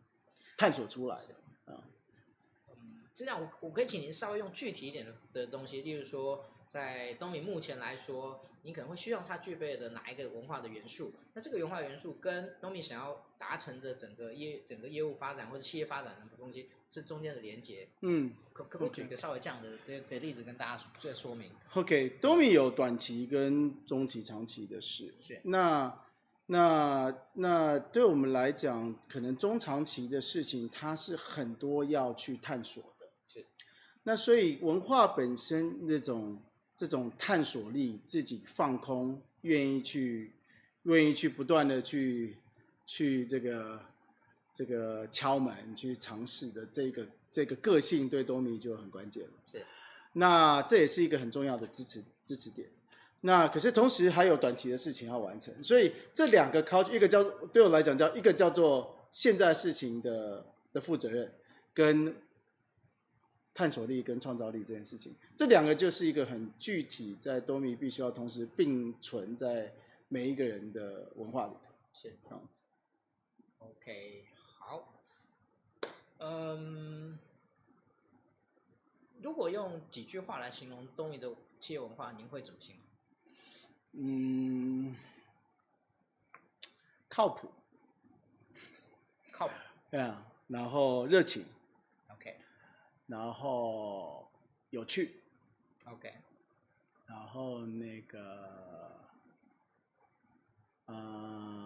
[0.57, 1.17] 探索出来。
[1.65, 1.83] 啊。
[2.69, 2.75] 嗯，
[3.13, 6.43] 这样我我可以请您稍微用具体一点的的东西，例如说。
[6.67, 11.13] 在东米目前来说，你可能会需要它具备的哪一个文化的元素？
[11.33, 25.13] 那这个文化元素跟东米想要达成的整个业整个业务发展或者企业发展的东西，这中间的连接，嗯，可可不可以举一个稍微这样的的的例子跟大家做说明？OK，东米有短期跟中期、长期的事。
[25.21, 25.39] 是。
[25.43, 26.01] 那
[26.47, 33.07] 那那对我们来讲，可能中长期的事情，它是很多要去探索的。
[33.27, 33.45] 是。
[34.01, 36.41] 那所以文化本身那种。
[36.77, 40.35] 这种探索力，自己放空，愿意去，
[40.83, 42.37] 愿意去不断的去，
[42.86, 43.79] 去这个
[44.53, 49.31] 这个敲门，去尝试的这个这个个性，对多米就很关键了。
[49.51, 49.65] 是。
[50.13, 52.67] 那这也是一个很重要的支持支持点。
[53.21, 61.31] 那可是同时还有短期的事情要完成，所以这两个考，一个叫对我来讲叫一个叫做现在事情的的负责任，
[61.73, 62.15] 跟。
[63.57, 69.71] 探索力跟创造力这件事情，这两个就是一个很具体，在多米必须要同时并存在
[70.09, 71.59] 每一个人的文化里头，
[71.93, 72.59] 是这样子。
[73.66, 74.26] OK，
[74.59, 74.93] 好，
[76.20, 77.18] 嗯，
[79.22, 82.86] 如果用几句话来形容多米的企业文化，您会怎么形容？
[83.97, 84.95] 嗯，
[87.09, 87.49] 靠谱，
[89.32, 89.53] 靠谱，
[89.89, 91.45] 对啊，然后热情
[92.09, 92.38] ，OK，。
[93.07, 94.30] 然后
[94.70, 95.22] 有趣
[95.86, 96.13] ，OK，
[97.05, 98.99] 然后那个，
[100.86, 101.64] 呃，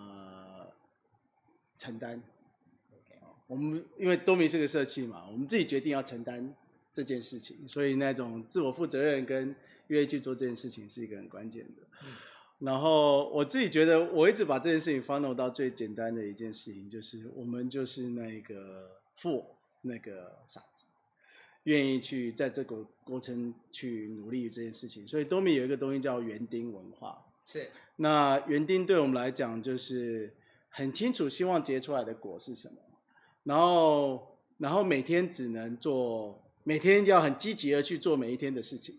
[1.80, 2.21] 承担
[2.91, 6.53] ，OK，我们因为多米是个社企嘛，我们自己决定要承担
[6.93, 9.55] 这件事情，所以那种自我负责任跟
[9.88, 11.84] 愿意去做这件事情是一个很关键的。
[12.03, 12.13] 嗯。
[12.59, 19.45] 然后我自己觉得，我一直把这件事情 funnel 到最简单的一件事情，就是我们就是那个 fool
[19.82, 20.86] 那个傻子。
[21.63, 27.25] 愿意去在这个过程去努力这件事情，所以多米有一个东西叫园丁文化。
[27.45, 27.69] 是。
[27.97, 30.34] 那园丁对我们来讲就是
[30.70, 32.76] 很清楚，希望结出来的果是什么，
[33.43, 38.95] 然后然后每天只能做，每天要很积极的去做每一天的事情，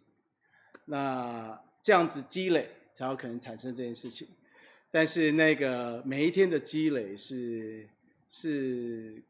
[0.85, 4.29] 那这样子积累才有可能产生这件事情。
[4.91, 7.89] 但是那个每一天的积累是
[8.29, 9.23] 是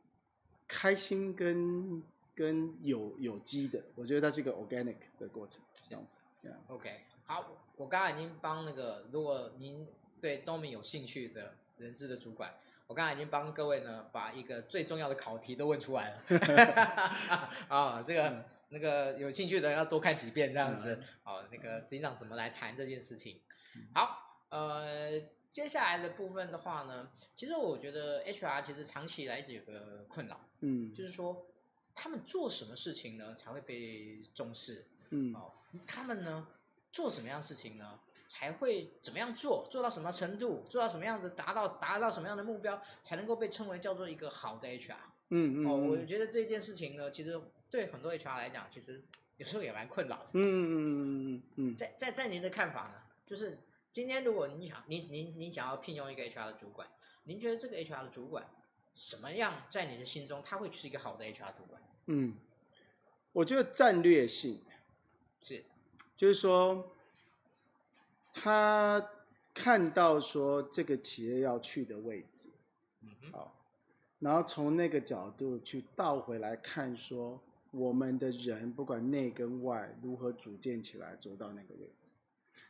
[0.68, 2.02] 开心跟。
[2.32, 6.16] 跟有有机的，我觉得它是一个 organic 的过程，这样子。
[6.68, 9.86] OK，好，我刚才已经帮那个，如果您
[10.22, 12.54] 对多米有兴趣的人资的主管，
[12.86, 16.22] 我刚才已经帮各位呢把一个最重要的考题都问出来了。
[17.68, 21.02] 啊，这个、嗯、那个有兴趣的人要多看几遍这样子。
[21.22, 23.40] 好、嗯，那个执行长怎么来谈这件事情？
[23.94, 31.46] 好，呃，接下来的部分的话呢，其实我觉得 HR 其实长期以来一直有个困扰，嗯，就是说。
[31.92, 34.86] 他们做什么事情呢才会被重视？
[35.10, 35.50] 嗯，哦，
[35.88, 36.46] 他们呢
[36.92, 37.98] 做什么样的事情呢
[38.30, 44.94] 才会怎么样做，做到什么程度，做到什么样子，达到达到什么样的目标，才能够被称为叫做一个好的 HR？
[45.30, 49.02] 嗯嗯，哦，我觉得这件事情呢，其实对很多 HR 来讲，其实
[49.36, 50.26] 有时候也蛮困扰的。
[50.34, 51.74] 嗯嗯嗯嗯嗯嗯。
[51.74, 52.94] 在在在您的看法呢，
[53.26, 53.58] 就是
[53.90, 56.86] 今天如果你想你你你想要聘用一个 HR 的主管，
[57.24, 58.46] 您觉得这个 HR 的主管？
[58.94, 61.82] 什么样在你的心中，他会是一个好的 HR 主管？
[62.06, 62.36] 嗯，
[63.32, 64.60] 我觉得战略性
[65.40, 65.64] 是，
[66.16, 66.92] 就是说，
[68.42, 69.10] 他
[69.52, 72.48] 看到说这个企业要去的位置，
[73.02, 73.54] 嗯，好，
[74.18, 77.38] 然后从那个角度去倒回来看说，
[77.70, 82.12] 我们的人不管内跟外如何组建起来走到那个位置，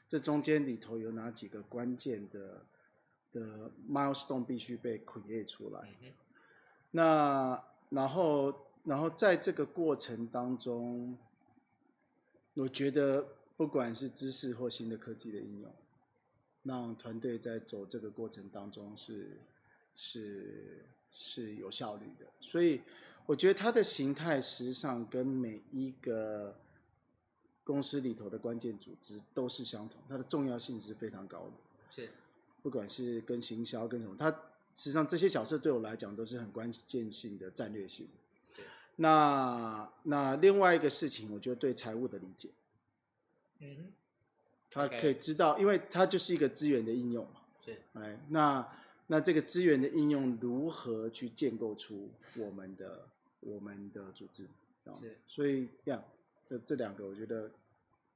[0.08, 2.64] 这中间里头有哪几个关键的？
[3.32, 5.88] 的 milestone 必须被 create 出来，
[6.90, 8.52] 那然后
[8.82, 11.16] 然后在这个过程当中，
[12.54, 13.24] 我觉得
[13.60, 15.70] 不管是知识或新的科技的应用，
[16.62, 19.36] 让团队在走这个过程当中是
[19.94, 22.24] 是是有效率的。
[22.40, 22.80] 所以
[23.26, 26.56] 我觉得它的形态实际上跟每一个
[27.62, 31.52] 公司里头的关键组织都是相同，它的重要性是非常高的。
[31.90, 32.08] 是，
[32.62, 34.30] 不管是跟行销跟什么，它
[34.74, 38.08] 实际上这些角色对我来讲都是很关键性的战略性。
[38.56, 38.62] 是。
[38.96, 42.48] 那那另外一个事情，我觉得对财务的理解。
[43.60, 43.92] 嗯哼。
[44.70, 47.40] 他可以知道，因为它就是一个资源的应用嘛。
[47.58, 47.76] 是。
[47.94, 48.72] 哎，那
[49.08, 53.08] 那这个资源的应用如何去建构出我们的
[53.40, 54.46] 我们的组织？
[54.94, 55.16] 是。
[55.26, 56.04] 所以这样，
[56.48, 57.50] 这这两个我觉得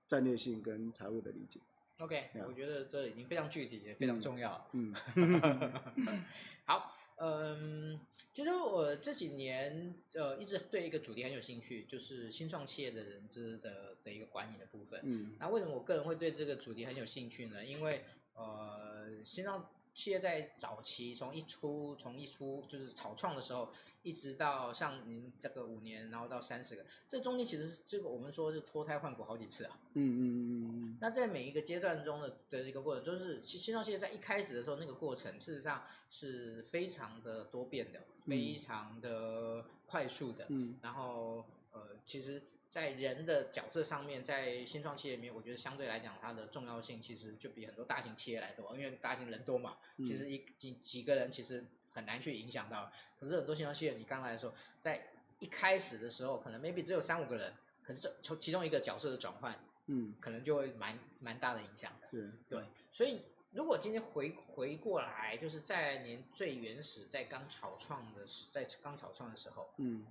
[0.06, 1.58] 战略性跟财务的理解。
[1.98, 4.68] OK，我觉得这已经非常具体，也非常重要。
[4.72, 4.94] 嗯。
[6.66, 6.94] 好。
[7.16, 8.00] 嗯，
[8.32, 15.00] 其实我这几年呃一直对一个主题很有兴趣，就是新创企业的人资的的一个管理的部分。
[15.02, 15.34] 嗯。
[15.40, 17.64] 那为什么我个人会对这个主题很有兴趣呢？
[17.64, 29.78] 因为呃新创企业在早期从一出从一出就是草创的时候，一直到像您这个五年，然后到三十个，这中间其实是这个我们说是脱胎换骨好几次啊。
[29.92, 30.98] 嗯嗯嗯嗯。
[31.00, 40.46] 那在每一个阶段中的的一个过程，就是新新创企业在一开始的时候那个过程，事实上是非常的多变的，非常的快速的。
[40.48, 40.76] 嗯。
[40.82, 42.42] 然后呃，其实。
[42.74, 52.90] 在人的角色上面，在新创企业里面，我觉得相对来讲，它的重要性其实就比很多大型企业来多，因为大型人多嘛，其实一几几个人其实很难去影响到。
[53.20, 54.52] 可是很多新创企业，你刚来的时候，
[54.82, 55.06] 在
[55.38, 57.54] 一开始的时候，可能 maybe 只有三五个人，
[57.84, 59.56] 可是从其中一个角色的转换，
[59.86, 62.08] 嗯，可能就会蛮蛮大的影响的。
[62.08, 62.60] 是，对。
[62.90, 63.22] 所以
[63.52, 70.04] 如果今天回回过来，就是在您最原始，在刚草创的时，在刚草创的时候，嗯，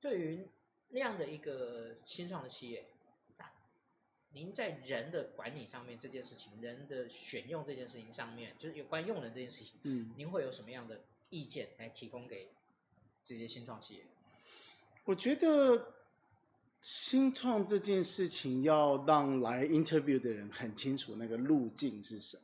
[0.00, 0.48] 对于。
[0.90, 2.86] 那样的一个新创的企业，
[4.32, 12.48] 您在人的管理上面这件事情，人的选用这件事情上面，就是有关用人这件事情，嗯，您会有什么样的意见来提供给
[13.24, 14.04] 这些新创企业？
[15.04, 15.94] 我觉得
[16.80, 22.38] 新创这件事情要让来 interview 的人很清楚那个路径是什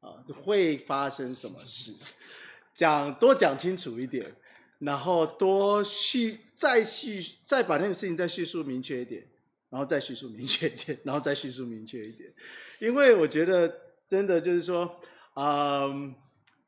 [0.00, 1.94] 么，啊，会发生什么事，
[2.74, 4.34] 讲多讲清楚一点。
[4.78, 9.26] 然后多叙，再叙，再把那个事情再叙述明确一点，
[9.70, 12.32] 然后再叙述明确一点，然后再叙述明确一点。
[12.80, 13.74] 因为我觉得
[14.06, 15.00] 真的就是说，
[15.34, 16.14] 嗯，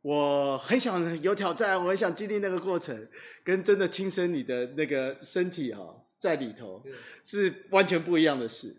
[0.03, 3.09] 我很想有挑战，我很想经历那个过程，
[3.45, 6.83] 跟真的亲身你的那个身体哈、哦、在里头
[7.23, 8.77] 是完全不一样的事。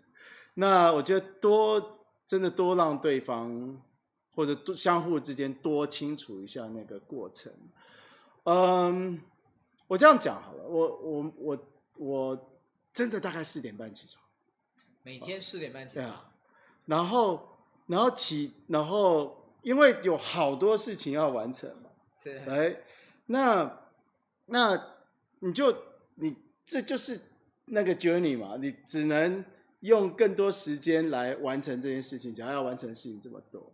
[0.54, 3.80] 那我觉得多真的多让对方
[4.34, 7.50] 或者多相互之间多清楚一下那个过程。
[8.44, 9.20] 嗯，
[9.86, 11.58] 我这样讲好了，我我我
[11.98, 12.50] 我
[12.92, 14.24] 真的大概四点半起床，
[15.04, 16.32] 每天四点半起床，啊、
[16.86, 17.48] 然后
[17.86, 22.76] 然后起然后因为有好多事情要完成嘛，是，哎，
[23.26, 23.78] 那
[24.46, 24.84] 那
[25.38, 25.76] 你就
[26.16, 26.36] 你
[26.66, 27.20] 这就是
[27.64, 29.44] 那个 journey 嘛，你只能
[29.78, 33.72] 用更多时间来完成这件事情，假如要完成的事情这么多，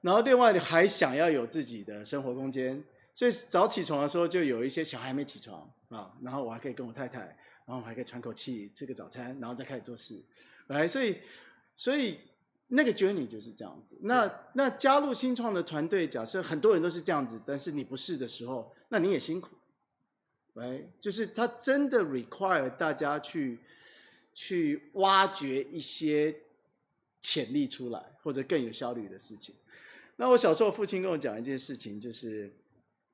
[0.00, 2.84] 然后另外你还想要有自己的生活空间。
[3.16, 7.20] 所以早起床的时候，就有一些小孩没起床啊，然后我还可以跟我太太，
[7.64, 10.22] 然后我还可以喘口气，吃个早餐，然后再开始做事，
[10.66, 11.16] 来，所以
[11.76, 12.20] 所以
[12.68, 13.96] 那个 journey 就是这样子。
[14.02, 19.56] 那那加入新创的团队，假设很多人都是这样子，但是你不是的时候，那你也辛苦，
[20.52, 23.60] 来，就是他真的 require 大家去
[24.34, 26.36] 去挖掘一些
[27.22, 29.54] 潜力出来，或者更有效率的事情。
[30.16, 32.52] 那我小时候父亲跟我讲一件事情，就是。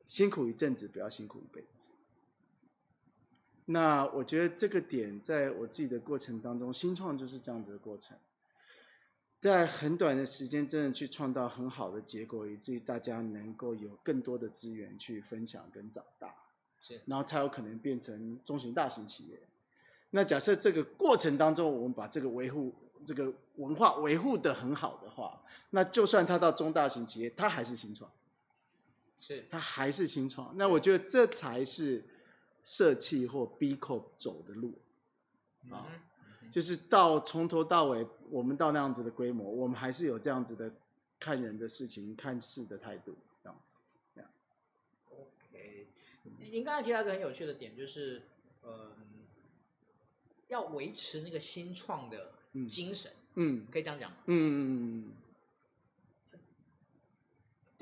[0.06, 1.90] 辛苦一阵子，不要辛苦一辈子。
[3.64, 8.18] 那我觉得这个点在我自己的过程当中，新创就是这样子的过程，
[9.40, 16.34] 在很短的时间，真的去创造很好的结果，以至于大家能够有更多的资源去分享跟长大，
[16.80, 19.40] 是，然后才有可能变成中型大型企业。
[20.10, 22.74] 那假设这个过程当中，我们把这个维护
[23.06, 25.40] 这个文化维护的很好的话，
[25.70, 28.10] 那就算它到中大型企业，它还是新创。
[29.22, 32.02] 是，它还是新创，那我觉得这才是
[32.64, 34.74] 社企或 B Corp 走的路。
[35.70, 35.86] 啊，
[36.50, 40.72] 就是到从头到尾，我们到那样子的规模，我们还是有这样子的
[41.20, 43.74] 看人的事情、看事的态度，这样子。
[45.08, 45.86] OK，
[46.50, 48.22] 您刚才提到一个很有趣的点，就是
[48.62, 48.90] 呃，
[50.48, 52.32] 要维持那个新创的
[52.68, 55.12] 精神，嗯，可以这样讲，嗯嗯嗯。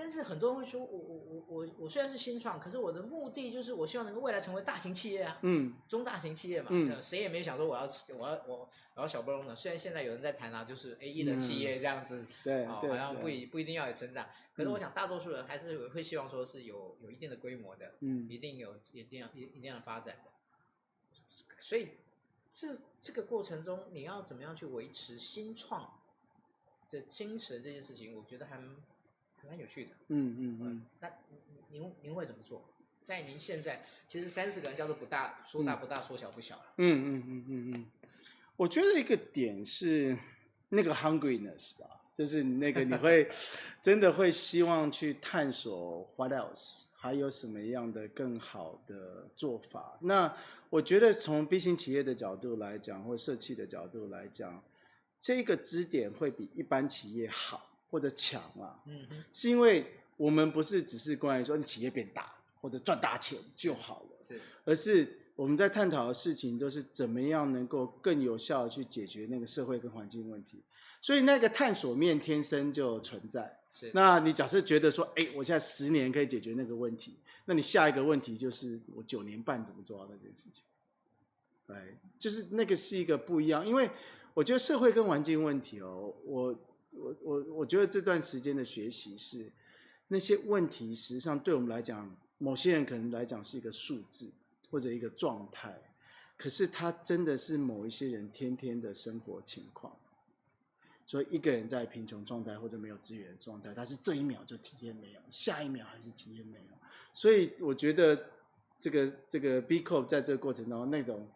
[0.02, 7.82] 但是很多人会说，我我我我我虽然是新创，可是我的目的就是我希望能够未来成为大型企业啊，嗯，中大型企业嘛，嗯，谁也没想说我要
[8.18, 14.26] 我要我我要小不隆的，虽然现在有人在谈啊，就是 A E 的企业这样子，嗯、对，哦、好像不一不一定要有成长，
[14.56, 20.30] 可是我想大多数人还是会希望说是有有一定的规模的，嗯，一定有一定要一一定要发展的，
[21.58, 21.90] 所以
[22.54, 25.92] 这这个过程中你要怎么样去维持新创
[26.88, 28.58] 的精神这件事情，我觉得还。
[29.48, 30.82] 蛮有趣的，嗯嗯嗯。
[31.00, 31.10] 那
[31.70, 32.64] 您您会怎么做？
[33.02, 36.60] 在您现在，其实三十个人叫做不大，说大不大，嗯、说小不小。
[36.76, 37.86] 嗯嗯嗯嗯嗯。
[38.56, 40.16] 我觉得一个点是
[40.68, 43.30] 那个 hungriness 吧，就是那个你会
[43.80, 49.98] 真的会希望去探索 what else，还有什么样的更好的做法。
[50.02, 50.36] 那
[50.68, 54.62] 我觉得从 B 型企业的角度来讲，或社企的角度来讲，
[55.18, 57.69] 这个支点会比一般企业好。
[57.90, 59.86] 或者抢啊，嗯哼，是因为
[60.16, 70.62] 我们不是只是关于说你企业变大或者赚大钱就好了，是，而是我们在探讨的事情都是怎么样能够更有效的去解决那个社会跟环境问题，
[71.00, 73.90] 所以那个探索面天生就存在，是。
[73.94, 77.16] 那你假设觉得说，哎，我现在十年可以解决那个问题，
[77.46, 80.64] 那你下一个问题就是我九年半怎么做到那件事情？
[81.66, 81.76] 对，
[82.18, 83.88] 就是那个是一个不一样，因为
[84.34, 86.56] 我觉得社会跟环境问题哦，我。
[87.00, 89.50] 我我我觉得这段时间的学习是
[90.08, 94.32] 那些问题，实际上对我们来讲，某些人可能来讲是一个数字
[94.70, 95.80] 或者一个状态，
[96.36, 99.96] 可是它真的是某一些人天天的生活情况。
[101.06, 106.76] 所以一个人在贫穷状态或者没有资源的状态，他是这一秒就体验没有，下一秒还是体验没有。
[107.14, 108.26] 所以我觉得
[108.78, 111.28] 这个这个 B Corp 在这个过程当中那种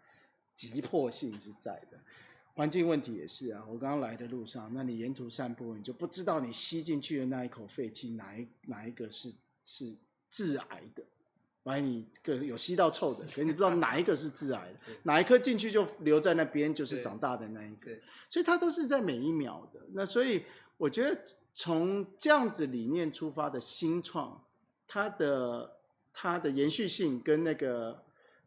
[0.55, 1.99] 急迫性是在的。
[2.55, 9.33] 环境问题也是啊，我刚刚来的路上，那你沿途散步，你就不知道你吸进去的那一口废气哪一哪一个是
[9.65, 9.97] 是
[10.31, 11.03] 致癌的，
[11.65, 17.99] 万一你个有吸到臭的， 所以你不知道哪一个是致癌的，哪一颗进去就留在那边就是长大的那一个，
[18.29, 19.81] 所以它都是在每一秒的。
[19.93, 20.45] 那所以
[20.77, 21.21] 我觉得
[21.55, 24.45] 从这样子理念出发的新创，
[24.87, 25.73] 它的
[26.13, 28.05] 它的延续性跟那个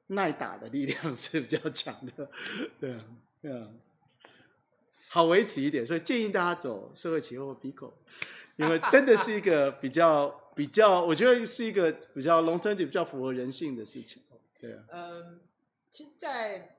[0.08, 2.32] 耐打的力量是比较强的，
[2.80, 3.04] 对啊，
[3.42, 3.68] 对啊。
[5.10, 7.94] 好维持一点，所以建议大家走社会企业或 B Corp，
[8.58, 14.22] 因为真的是一个比较 比较，我觉得是一个比较 long term 比较符合人性的事情。
[14.60, 14.84] 对啊。
[14.92, 15.40] 嗯，
[15.92, 16.78] 其实在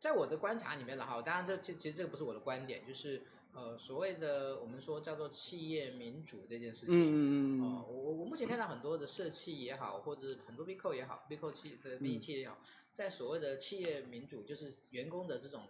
[0.00, 3.22] 在我的观察里面的哈，当然这其其实这个不是我的观点，就是
[3.52, 6.96] 呃所谓的我们说叫做企业民主这件事情。
[6.96, 7.62] 嗯嗯嗯。
[7.62, 12.58] 哦，我我目前看到很多的社企也好，或者很多 B Corp 也好，B Corp 企的民营企业也好，
[12.92, 15.62] 在所谓的企业民主，就是员工的这种。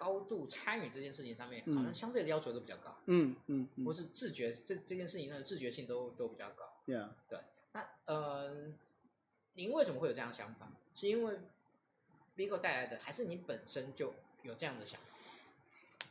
[0.00, 7.10] 高度参与这件事情上面，好像相对的要求都比较高，嗯嗯，嗯，或是自觉这这件事情上的自觉性都都比较高，Yeah.
[7.28, 7.38] 对，
[7.72, 8.72] 那呃，
[9.52, 10.72] 您为什么会有这样的想法？
[10.94, 11.38] 是因为
[12.38, 15.06] Corp 带来的，还是你本身就有这样的想法？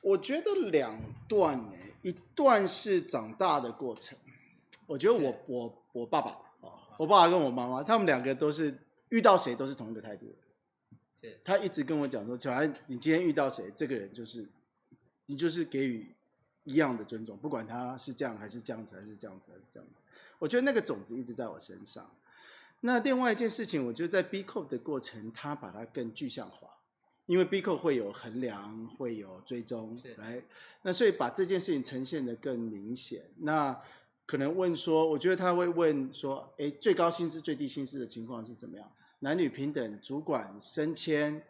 [0.01, 4.15] 我觉得两段诶，一段是长大的过程，
[4.85, 6.31] 我觉得我我我爸爸
[6.61, 8.77] 啊，我爸爸跟我妈妈，他们两个都是
[9.09, 10.35] 遇到谁都是同一个态度。
[11.43, 14.47] 他一直跟我讲说，小孩，你今天遇到谁，这个人就是，
[15.25, 16.15] 你就是给予
[16.63, 20.03] 一样的尊重，不管他是这样还是这样子，还是这样子，还是这样子。
[20.37, 22.09] 我觉得那个种子一直在我身上。
[22.81, 26.69] 那另外一件事情，我觉得在 B Corp 的过程，他把它更具象化，
[27.25, 30.43] 因为 B Corp 会有衡量，会有追踪，来，
[30.83, 33.23] 那所以把这件事情呈现的更明显。
[33.37, 33.81] 那
[34.25, 38.89] 可能问说，我觉得他会问说，哎，最高薪资、最低薪资的情况是怎么样？
[39.19, 41.43] 男女平等，主管升迁，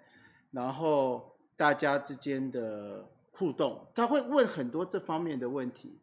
[0.51, 5.97] 然后大家之间的互动，他会问很多这方面的问题，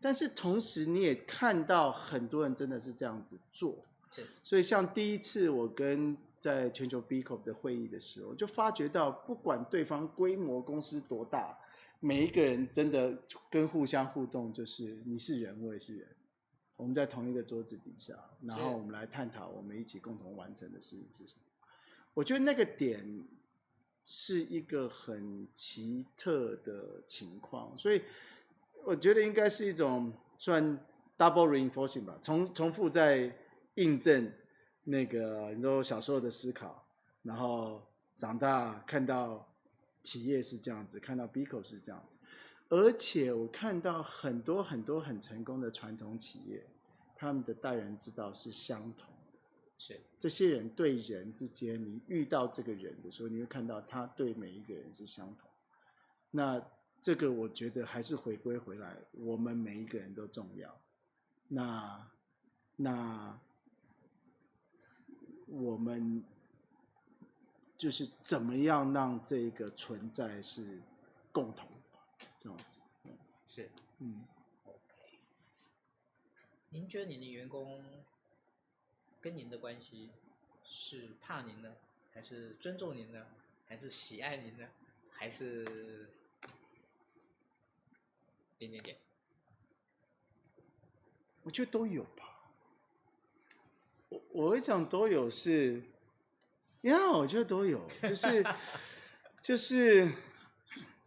[0.00, 3.76] 但是同时你也看到很多人真的是这样子做，
[4.42, 11.58] 所以像第一次我跟在全球 B Corp 的会议的时候，我就发觉到不管对方规模公司多大，
[12.00, 13.18] 每一个人真的
[13.50, 16.08] 跟互相互动就是你是人，我也是人。
[16.80, 21.42] 我们在同一个桌子底下，然后我们来探讨我们一起共同完成的事情是什么。
[22.14, 23.24] 我觉得那个点
[24.04, 28.02] 是一个很奇特的情况，所以
[28.84, 30.78] 我觉得应该是一种算
[31.18, 33.36] double reinforcing 吧，重重复在
[33.74, 34.32] 印证
[34.84, 36.84] 那个你说小时候的思考，
[37.22, 37.82] 然后
[38.16, 39.46] 长大看到
[40.00, 42.16] 企业是这样子，看到 B Corp 是这样子。
[42.70, 46.64] 而且我看到很多很多很成功的传统企业，
[47.16, 49.38] 他们的待人之道是相同的。
[49.76, 55.50] 是，这些人对人之间，你遇到这个人的时候，你会看到他对每一个人是相同。
[56.30, 56.64] 那
[57.00, 60.80] 这个我觉得还是回归回来，我们每一个人都重要。
[61.48, 62.08] 那
[62.76, 63.40] 那
[65.46, 66.22] 我们
[67.76, 70.80] 就是怎么样让这个存在是
[71.32, 71.66] 共同
[72.40, 72.80] 这样子？
[73.48, 73.68] 是，
[73.98, 74.24] 嗯。
[74.64, 75.18] OK。
[76.70, 77.84] 您觉得您的员工
[79.20, 80.10] 跟您的关系
[80.64, 81.76] 是怕您呢，
[82.14, 83.26] 还是尊重您呢，
[83.68, 84.66] 还是喜爱您呢，
[85.12, 86.08] 还是？
[88.58, 88.98] 点点点，
[91.42, 92.50] 我觉得都有吧。
[94.10, 95.82] 我我会讲都有是，
[96.82, 98.44] 呀，我觉得都有，就是
[99.42, 100.12] 就是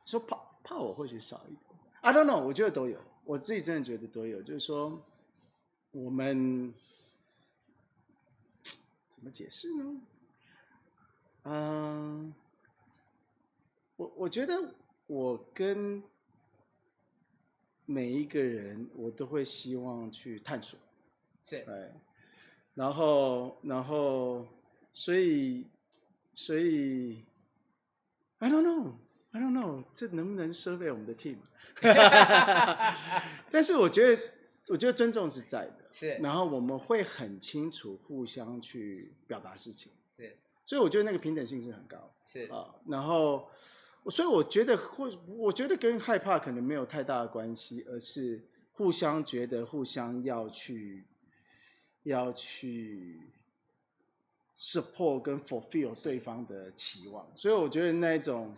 [0.05, 5.01] 说怕怕我或许少一点，I don't know，我觉得都有，我自己真的觉得都有，就是说
[5.91, 6.73] 我们
[9.09, 10.01] 怎么解释呢？
[11.43, 12.33] 嗯，
[13.97, 14.73] 我我觉得
[15.07, 16.01] 我跟
[17.85, 20.79] 每一个人，我都会希望去探索，
[21.43, 21.91] 是，哎，
[22.73, 24.47] 然后，然后，
[24.93, 25.67] 所以，
[26.33, 27.25] 所以
[28.39, 28.63] ，I don't
[29.33, 31.37] know，I don't know，这能不能 serve 我们的 team？
[33.51, 34.21] 但是我觉得，
[34.69, 42.45] 我觉得尊重是在的，是，然后我们会很清楚互相去表达事情，是，所以我觉得那个平等性是很高，是。
[42.51, 43.49] 啊，然后。
[44.09, 51.05] 所以我觉得会，我觉得跟害怕可能没有太大的关系，而是互相觉得互相要去，
[52.03, 53.21] 要去
[54.63, 57.27] support 跟 fulfill 对方的期望。
[57.35, 58.55] 所以我觉得那一种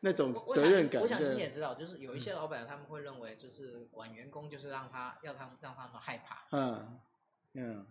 [0.00, 1.02] 那种责任感。
[1.02, 6.46] 我想你也知道，就是有一些老板他们会认为，就是管员工就是让他要他们让他们害怕。
[6.52, 6.98] 嗯
[7.52, 7.86] 嗯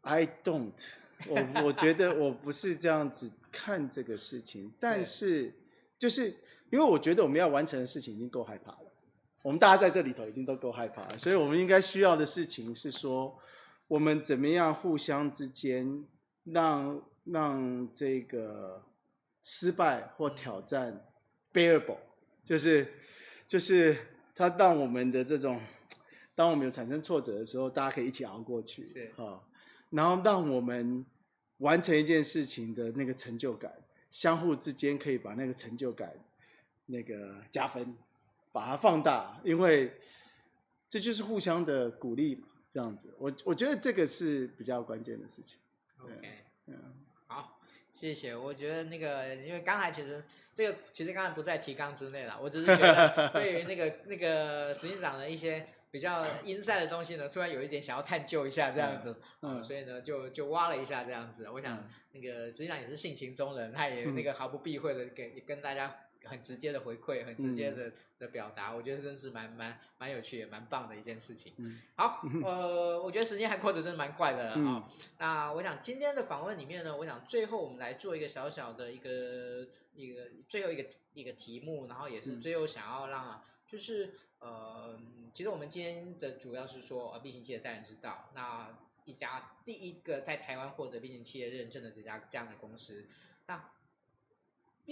[0.00, 0.72] ，I don't，
[1.28, 5.52] 我我觉得我不是这样子看这个事情，但 是。
[5.98, 6.32] 就是
[6.70, 8.92] 因为我觉得我们要完成的事情已经够害怕了，
[9.42, 13.36] 我们大家在这里头已经都够害怕了，所以我们应该需要的事情是说，
[13.88, 16.04] 我们怎么样互相之间
[16.52, 18.84] 让让这个
[19.42, 21.06] 失败或挑战
[21.52, 21.98] bearable，
[22.44, 22.86] 就是
[23.46, 23.96] 就是
[24.34, 25.60] 它让我们的这种，
[26.34, 29.42] 当我们有产生挫折的时候，大家可以一起熬过去，是啊，
[29.90, 31.04] 然后让我们
[31.58, 33.72] 完成一件事情的那个成就感。
[34.10, 36.14] 相互之间可以把那个成就感
[36.86, 37.94] 那个加分，
[38.52, 39.92] 把它放大，因为
[40.88, 45.58] 这就是互相的鼓励嘛，这样子，我我觉得这个是比较关键的事情。
[46.02, 46.28] OK，
[46.66, 46.74] 嗯，
[47.26, 48.34] 好，谢谢。
[48.36, 50.24] 我觉得那个，因为刚才其实
[50.54, 55.66] 这个其实刚才不在提纲之内了， 我只是觉得对于那个那个执行长的一些。
[55.90, 61.48] 比较 inside 的东西呢，突然有一点想要探究一下这样子，嗯，嗯，所以呢就就挖了一下这样子。
[61.48, 65.96] 我想那个实际上也是性情中人，他也那个毫不避讳的给跟大家
[66.28, 71.52] 很直接的回馈，很直接的的表达，我觉得真是蛮蛮蛮有趣也蛮棒的一件事情。
[71.96, 74.84] 好，呃，我觉得时间还过得真的蛮快的啊，哦。
[75.18, 84.14] 那我想今天的访问里面呢，我想最后我们来做一个小小的一个一个最后一个一个题目，然后也是最后想要让就是。
[84.40, 84.96] 呃，
[85.32, 88.68] 其实我们今天的主要是说，呃，B 型企业带人之道，那
[89.04, 93.08] 一家第一个在台湾获得 B 型企业认证的这家这样的公司，
[93.48, 93.68] 那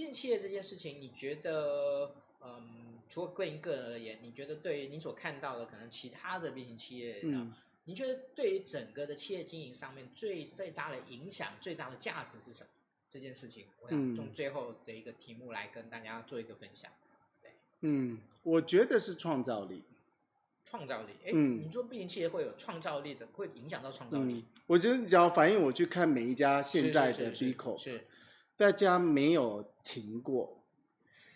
[0.04, 7.54] 型企业这件事情，你觉得，嗯，除了对您个人而言，你觉得对于您所看到的可能其他的变型企业，嗯，
[7.84, 12.70] 你觉得对于整个的企业经营上面最最大的影响、最大的价值是什么？
[13.08, 16.90] 这件事情，我想用最后的一个题目来跟大家做一个分享。
[17.40, 17.50] 对
[17.80, 19.82] 嗯，我觉得是创造力。
[20.66, 24.34] 创造力，哎，嗯，你说 B 型企业会有创造力的，会影响到创造力。
[24.34, 28.04] 嗯，我觉得你只要反映我去看每一家现在的 B Corp，是，
[28.56, 30.62] 大家没有停过。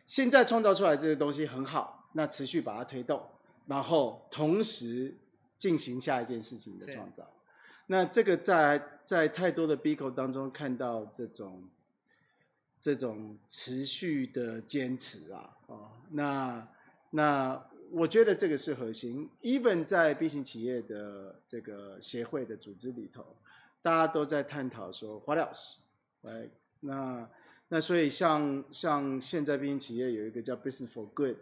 [0.07, 3.23] 现在创造出来这个东西很好，那持续把它推动，
[3.67, 5.17] 然后同时
[5.59, 7.31] 进行下一件事情的创造。
[7.87, 11.69] 那这个在在太多的 B Corp 当中看到这种。
[12.83, 16.67] 这种持续的坚持啊，哦，那
[17.11, 19.29] 那我觉得这个是核心。
[19.43, 23.37] Even 在 B 型企业的这个协会的组织里头，
[23.83, 25.75] 大家都在探讨说 What else？
[26.23, 26.49] 哎，
[26.81, 27.31] 那
[27.69, 31.37] 那所以像像现在型企业有一个叫 Business for Good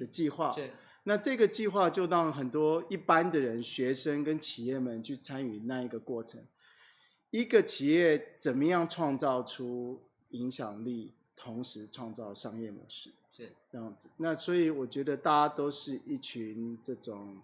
[0.00, 0.70] 的计划，嗯，
[1.02, 6.40] 那这个计划就让很多一般的人、学生跟企业们去参与那一个过程。
[7.30, 10.00] 一个企业怎么样创造出
[10.30, 14.08] 影响力，同时创造商业模式，是这样子。
[14.16, 17.42] 那所以我觉得大家都是一群这种，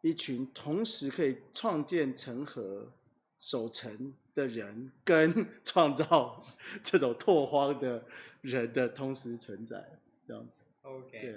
[0.00, 2.90] 一群同时可以创建成和
[3.38, 6.44] 守成的人，跟创造
[6.82, 8.04] 这种拓荒的
[8.40, 9.84] 人的同时存在，
[10.26, 10.64] 这样子。
[10.82, 11.36] OK，对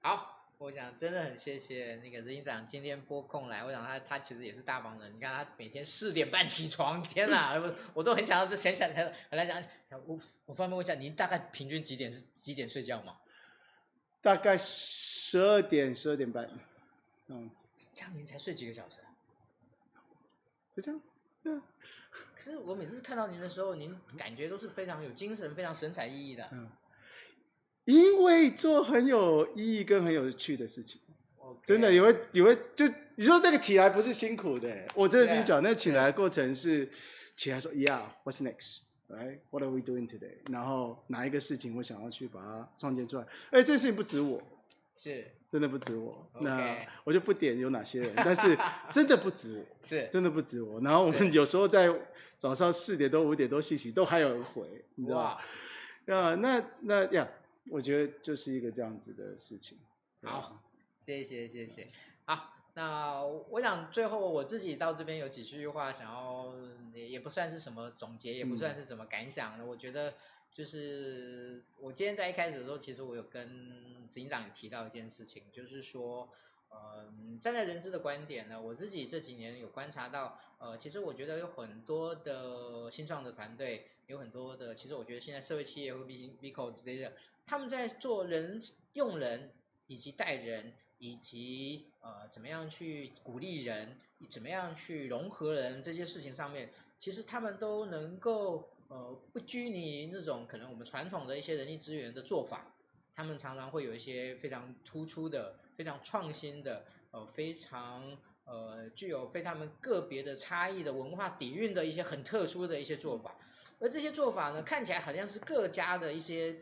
[0.00, 0.32] 好。
[0.56, 9.62] 我想真的很谢谢那个执行长今天拨空来，我想他他其实也是大忙人，你看他每天四点半起床，天哪，我 我都很想要这想想很来想，
[10.06, 13.16] 我我方便问一下，您大概平均几点是几点睡觉吗？
[14.22, 16.48] 大概十二点十二点半，
[17.26, 17.60] 这样子。
[17.94, 19.00] 这样您才睡几个小时？
[20.74, 21.00] 就这样。
[21.44, 21.62] 嗯。
[22.34, 26.48] 可是我每次看到您的时候，您感觉都是非常有精神、非常神采奕奕的。
[26.52, 26.68] 嗯。
[27.84, 30.98] 因为做很有意义跟很有趣的事情
[31.38, 31.66] ，Okay.
[31.66, 36.88] 真的也会也会就你说那个起来不是辛苦的，我真的跟你讲，那个起来的过程是
[37.36, 40.38] 起来说，Yeah，what's next，right？What are we doing today？
[40.50, 43.26] 然后哪一个事情我想要去把它创建出来？
[43.50, 44.42] 哎，这个事情不止我，
[44.96, 46.28] 是，真的不止我。
[46.40, 48.58] 那我就不点有哪些人，但是
[48.90, 50.80] 真的不止我，是，真的不止我。
[50.80, 51.88] 然后我们有时候在
[52.38, 55.40] 早上四点多五点多信息都还有人回，你知道吧？
[56.12, 57.28] 啊，那那呀。
[57.70, 59.78] 我觉得就是一个这样子的事情。
[60.20, 60.62] 好，
[61.00, 61.88] 谢谢谢谢。
[62.26, 66.52] 好，那我想最后我自己到这边有几句话想要，
[66.92, 69.64] 也不算是什么总结，也不算是什么感想的。
[69.64, 70.14] 嗯、我觉得
[70.50, 76.28] 就是我今天在一开始的时候，其实我有跟执行长提到一件事情，就是说，
[76.68, 87.12] 呃，站在人资的观点呢，我自己这几年有观察到，呃，其实我觉得有很多的新创的团队，有很多的，其实我觉得现在社会企业或 B B 口之类的。
[87.46, 88.60] 他们在做人
[88.94, 89.52] 用人
[89.86, 93.96] 以及带人以及呃怎么样去鼓励人，
[94.28, 102.74] 怎么样去融合人这些事情上面，其实他们都能够呃不拘泥于那种可能我们传统的一些人力资源的做法，
[103.14, 113.36] 他们常常会有一些非常突出的、非常创新的、呃非常呃具有非他们个别的差异的文化底蕴的一些很特殊的一些做法，
[113.80, 116.56] 而这些做法呢，看起来好像是各家的一些。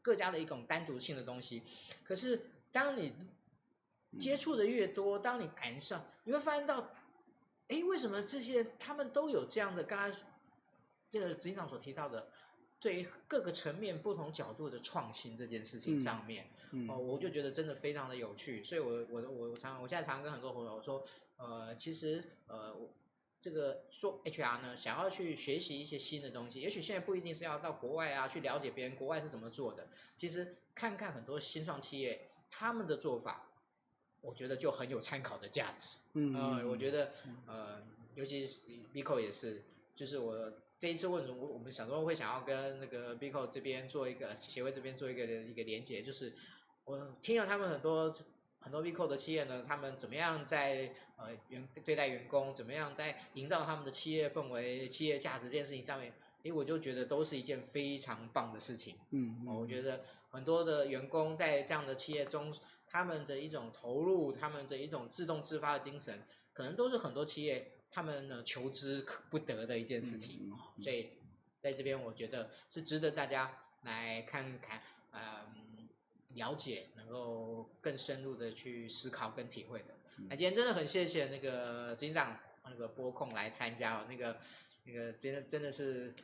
[0.00, 1.62] 各家的一种单独性的东西，
[2.04, 2.40] 可是
[2.70, 3.12] 当你
[4.18, 6.90] 接触的越多，当你感受，你会发现到，
[7.68, 9.82] 哎，为什么这些他们都有这样的？
[9.84, 10.18] 刚刚
[11.10, 12.28] 这个执行长所提到的，
[12.80, 18.62] 对于各个层面、不同角度的创新这件事情上面，嗯嗯、哦，我就觉得真的非常的有趣。
[18.62, 21.04] 所以我我我我常我现在常常跟很多朋友说，
[21.36, 22.76] 呃，其实呃。
[23.40, 29.86] 这个说 HR 呢，想要去学习一些新的东西，也许现在不一定是要到国外啊，去了解别人国外是怎么做的。
[30.16, 33.47] 其实看看很多新创企业他们的做法，
[34.20, 35.98] 我觉得就很有参考的价值。
[36.14, 37.12] 嗯，呃，我觉得
[37.46, 37.82] 呃，
[38.14, 39.62] 尤其是 Bico 也是，
[39.94, 46.32] 就是我这一次问我我们想说会想要跟那个 Bico 这边做一个协会这边做一个一个连接，就是
[46.84, 48.14] 我听了他们很多。
[48.60, 56.12] 很多 VCO 的企业呢，他们怎么样在呃员对待员工，怎么样在营造他们的企业氛围、企业价值这件事情上面，
[56.42, 58.96] 诶，我就觉得都是一件非常棒的事情。
[59.10, 60.00] 嗯，嗯，我觉得
[60.30, 62.54] 很多的员工在这样的企业中，
[62.88, 70.52] 他们的一种投入，他们的一种自动自发的精神，可能都是很多企业他们呢求之不得的一件事情。
[70.80, 71.10] 所以
[71.60, 73.52] 在这边，我觉得是值得大家
[73.82, 74.82] 来看看，
[75.12, 75.68] 嗯。
[76.34, 79.86] 了解，能够更深入的去思考跟体会的。
[80.28, 84.38] 那今天真的很谢谢那个警长那个播控来参加，那个
[84.88, 86.14] 那个真的真的是，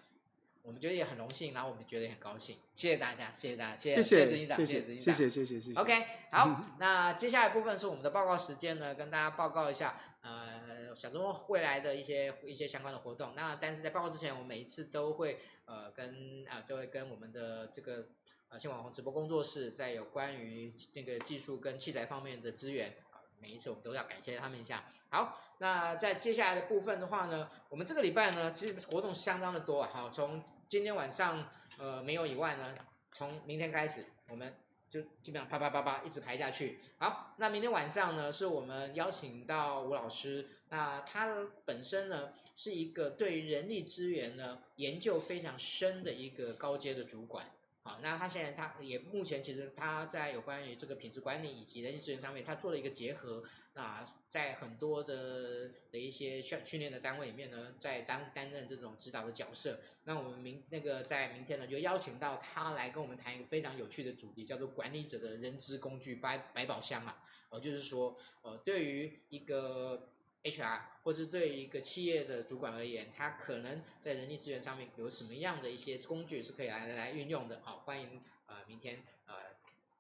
[0.63, 2.57] 我们觉得也很荣幸，然后我们觉得也很高兴。
[2.75, 5.79] 谢谢大家，谢谢大家，谢谢谢谢执行长，谢谢执行长，谢谢谢谢谢谢。
[5.79, 13.35] OK，好， 那接下来部分是我们的报告时间呢，跟大家报告一下，呃，小周末未来的一些一些相关的活动。
[13.37, 18.09] 那但是在报告之前，我们每一次都会呃跟啊、呃、都会跟我们的这个。
[18.51, 24.85] 呃新网红直播工作室在有关于那个技术跟器材方面的资源啊，每一次我们都要感谢他们一下。
[25.11, 29.91] 好，那在接下来的部分的话呢，我们这个礼拜呢，其实活动相当的多啊。
[29.93, 31.49] 好，从今天晚上
[31.79, 32.75] 呃没有以外呢，
[33.13, 34.55] 从明天开始，我们
[34.91, 36.79] 就基本上啪啪啪啪一直排下去。
[36.99, 47.47] 好，那明天晚上呢，是我们邀请到吴老师，那他本身呢是一个对人力资源呢研究非常深的一个高阶的主管。
[47.87, 53.45] 好，那他现在他也目前其实他在有关于这个品质管理以及人力资源上面，他做了一个结合。
[53.75, 59.81] 那在很多的的一些训训练的单位里面呢，在担担任这种指导的角色。
[60.05, 67.23] 那我们明那个在明天呢，就邀请到他来跟我们谈一个非常有趣的主题，叫做管理者的人资工具百百宝箱啊。
[67.51, 70.09] 呃，就是说呃，对于一个
[70.45, 77.61] HR 或是对于一个企业的主管而言，他可能在人力资源上面有什么样的一些工具是可以来来运用的？
[77.65, 79.35] 好，欢迎呃明天呃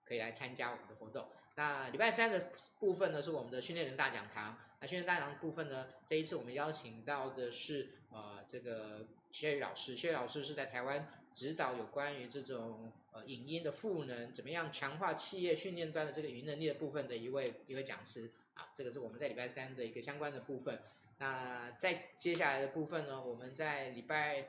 [0.04, 1.26] 可以来参加我们的活动。
[1.56, 4.58] 那礼拜三的部分呢，是我们的训练人大讲堂。
[4.80, 20.80] 那训练大讲堂部分呢，这一次我们邀请到的是呃这个薛宇老师，薛宇老师是在台湾指导有关于这种呃影音的赋能，怎么样强化企业训练端的这个云能力的部分的一位一位讲师啊，这个是我们在礼拜三的一个相关的部分。
[21.18, 24.48] 那在接下来的部分呢，我们在礼拜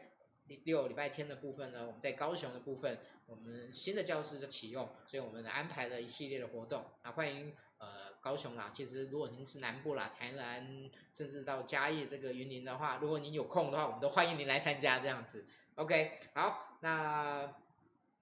[0.64, 15.46] 六礼拜天的部分呢，我们在高雄的部分，我们新的教室的启用，所以我们安排了一系列的活动，啊欢迎呃高雄啦，其实如果您是南部啦，台南甚至到嘉义这个云林的话，如果您有空的话，我们都欢迎您来参加这样子。
[15.76, 17.54] OK，好，那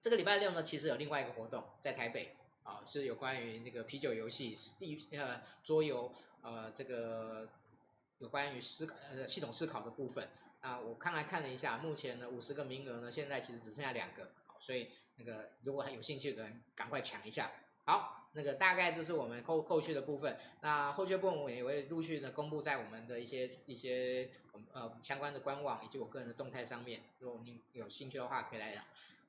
[0.00, 2.34] 这个礼拜六呢，其实有另外一个活动在台北
[2.64, 6.12] 啊，是有关于那个啤酒游戏、地呃桌游
[6.42, 7.48] 呃这个。
[8.18, 10.28] 有关于思考呃系统思考的部分
[10.60, 14.30] 啊，我看来看了一下，目前呢五十个名额呢，现在其实只剩下两个，
[14.60, 17.50] 所以那个如果还有兴趣的人赶快抢一下。
[17.84, 24.30] 好，那个大概就是我们后后续的部分，那后续部分我也会陆续的公布在我们的一些一些
[24.72, 28.84] 呃相关的官网以及我个人的动态上面，如果您有兴趣的话可以来。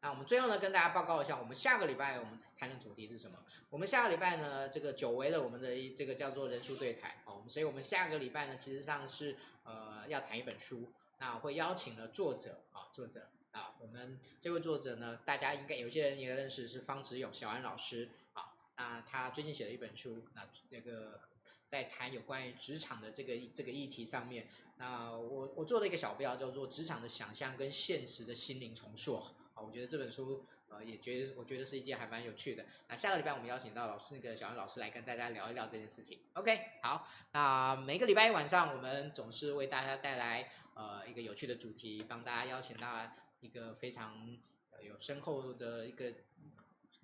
[0.06, 3.40] 那我们最后呢，跟大家报告一下，我们下个礼拜我们谈的主题是什么？
[3.72, 21.19] 我们下个礼拜呢，这个久违了我们的这个叫做人书对谈哦，所以我们下个礼拜呢，其实上是呃要谈一本书，那会邀请了作者啊，作者啊，我们这位作者呢，大家应该有些人也认识是方智勇小安老师啊，那他最近写了一本书，那这个
[21.68, 24.45] 在谈有关于职场的这个这个议题上面，
[24.77, 29.23] 那我我做了一个小标叫做职场的想象跟现实的心灵重塑。
[29.66, 32.66] 我觉得这本书呃也觉得我觉得是一件还蛮有趣的。
[32.88, 36.20] 那下个礼拜我们邀请到老师那个小杨老师来跟大家聊一聊这件事情。
[36.34, 43.12] OK，好，那每个礼拜一晚上我们总是为大家带来呃一个有趣的主题，帮大家邀请到
[43.42, 44.38] 一个非常
[44.82, 46.14] 有深厚的一个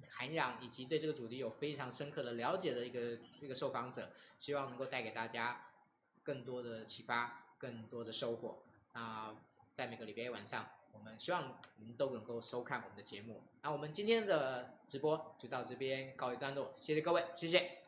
[0.10, 5.68] 涵养，以及对这个主题有非常深刻的了解的一个一个受访者，希望能够带给大家
[6.24, 8.64] 更多的启发，更多的收获。
[8.94, 9.36] 那
[9.74, 10.70] 在每个礼拜一晚上。
[10.94, 17.81] 我们希望你们都能够收看我们的节目，那我们今天的直播就到这边告一段落，谢谢各位，谢谢。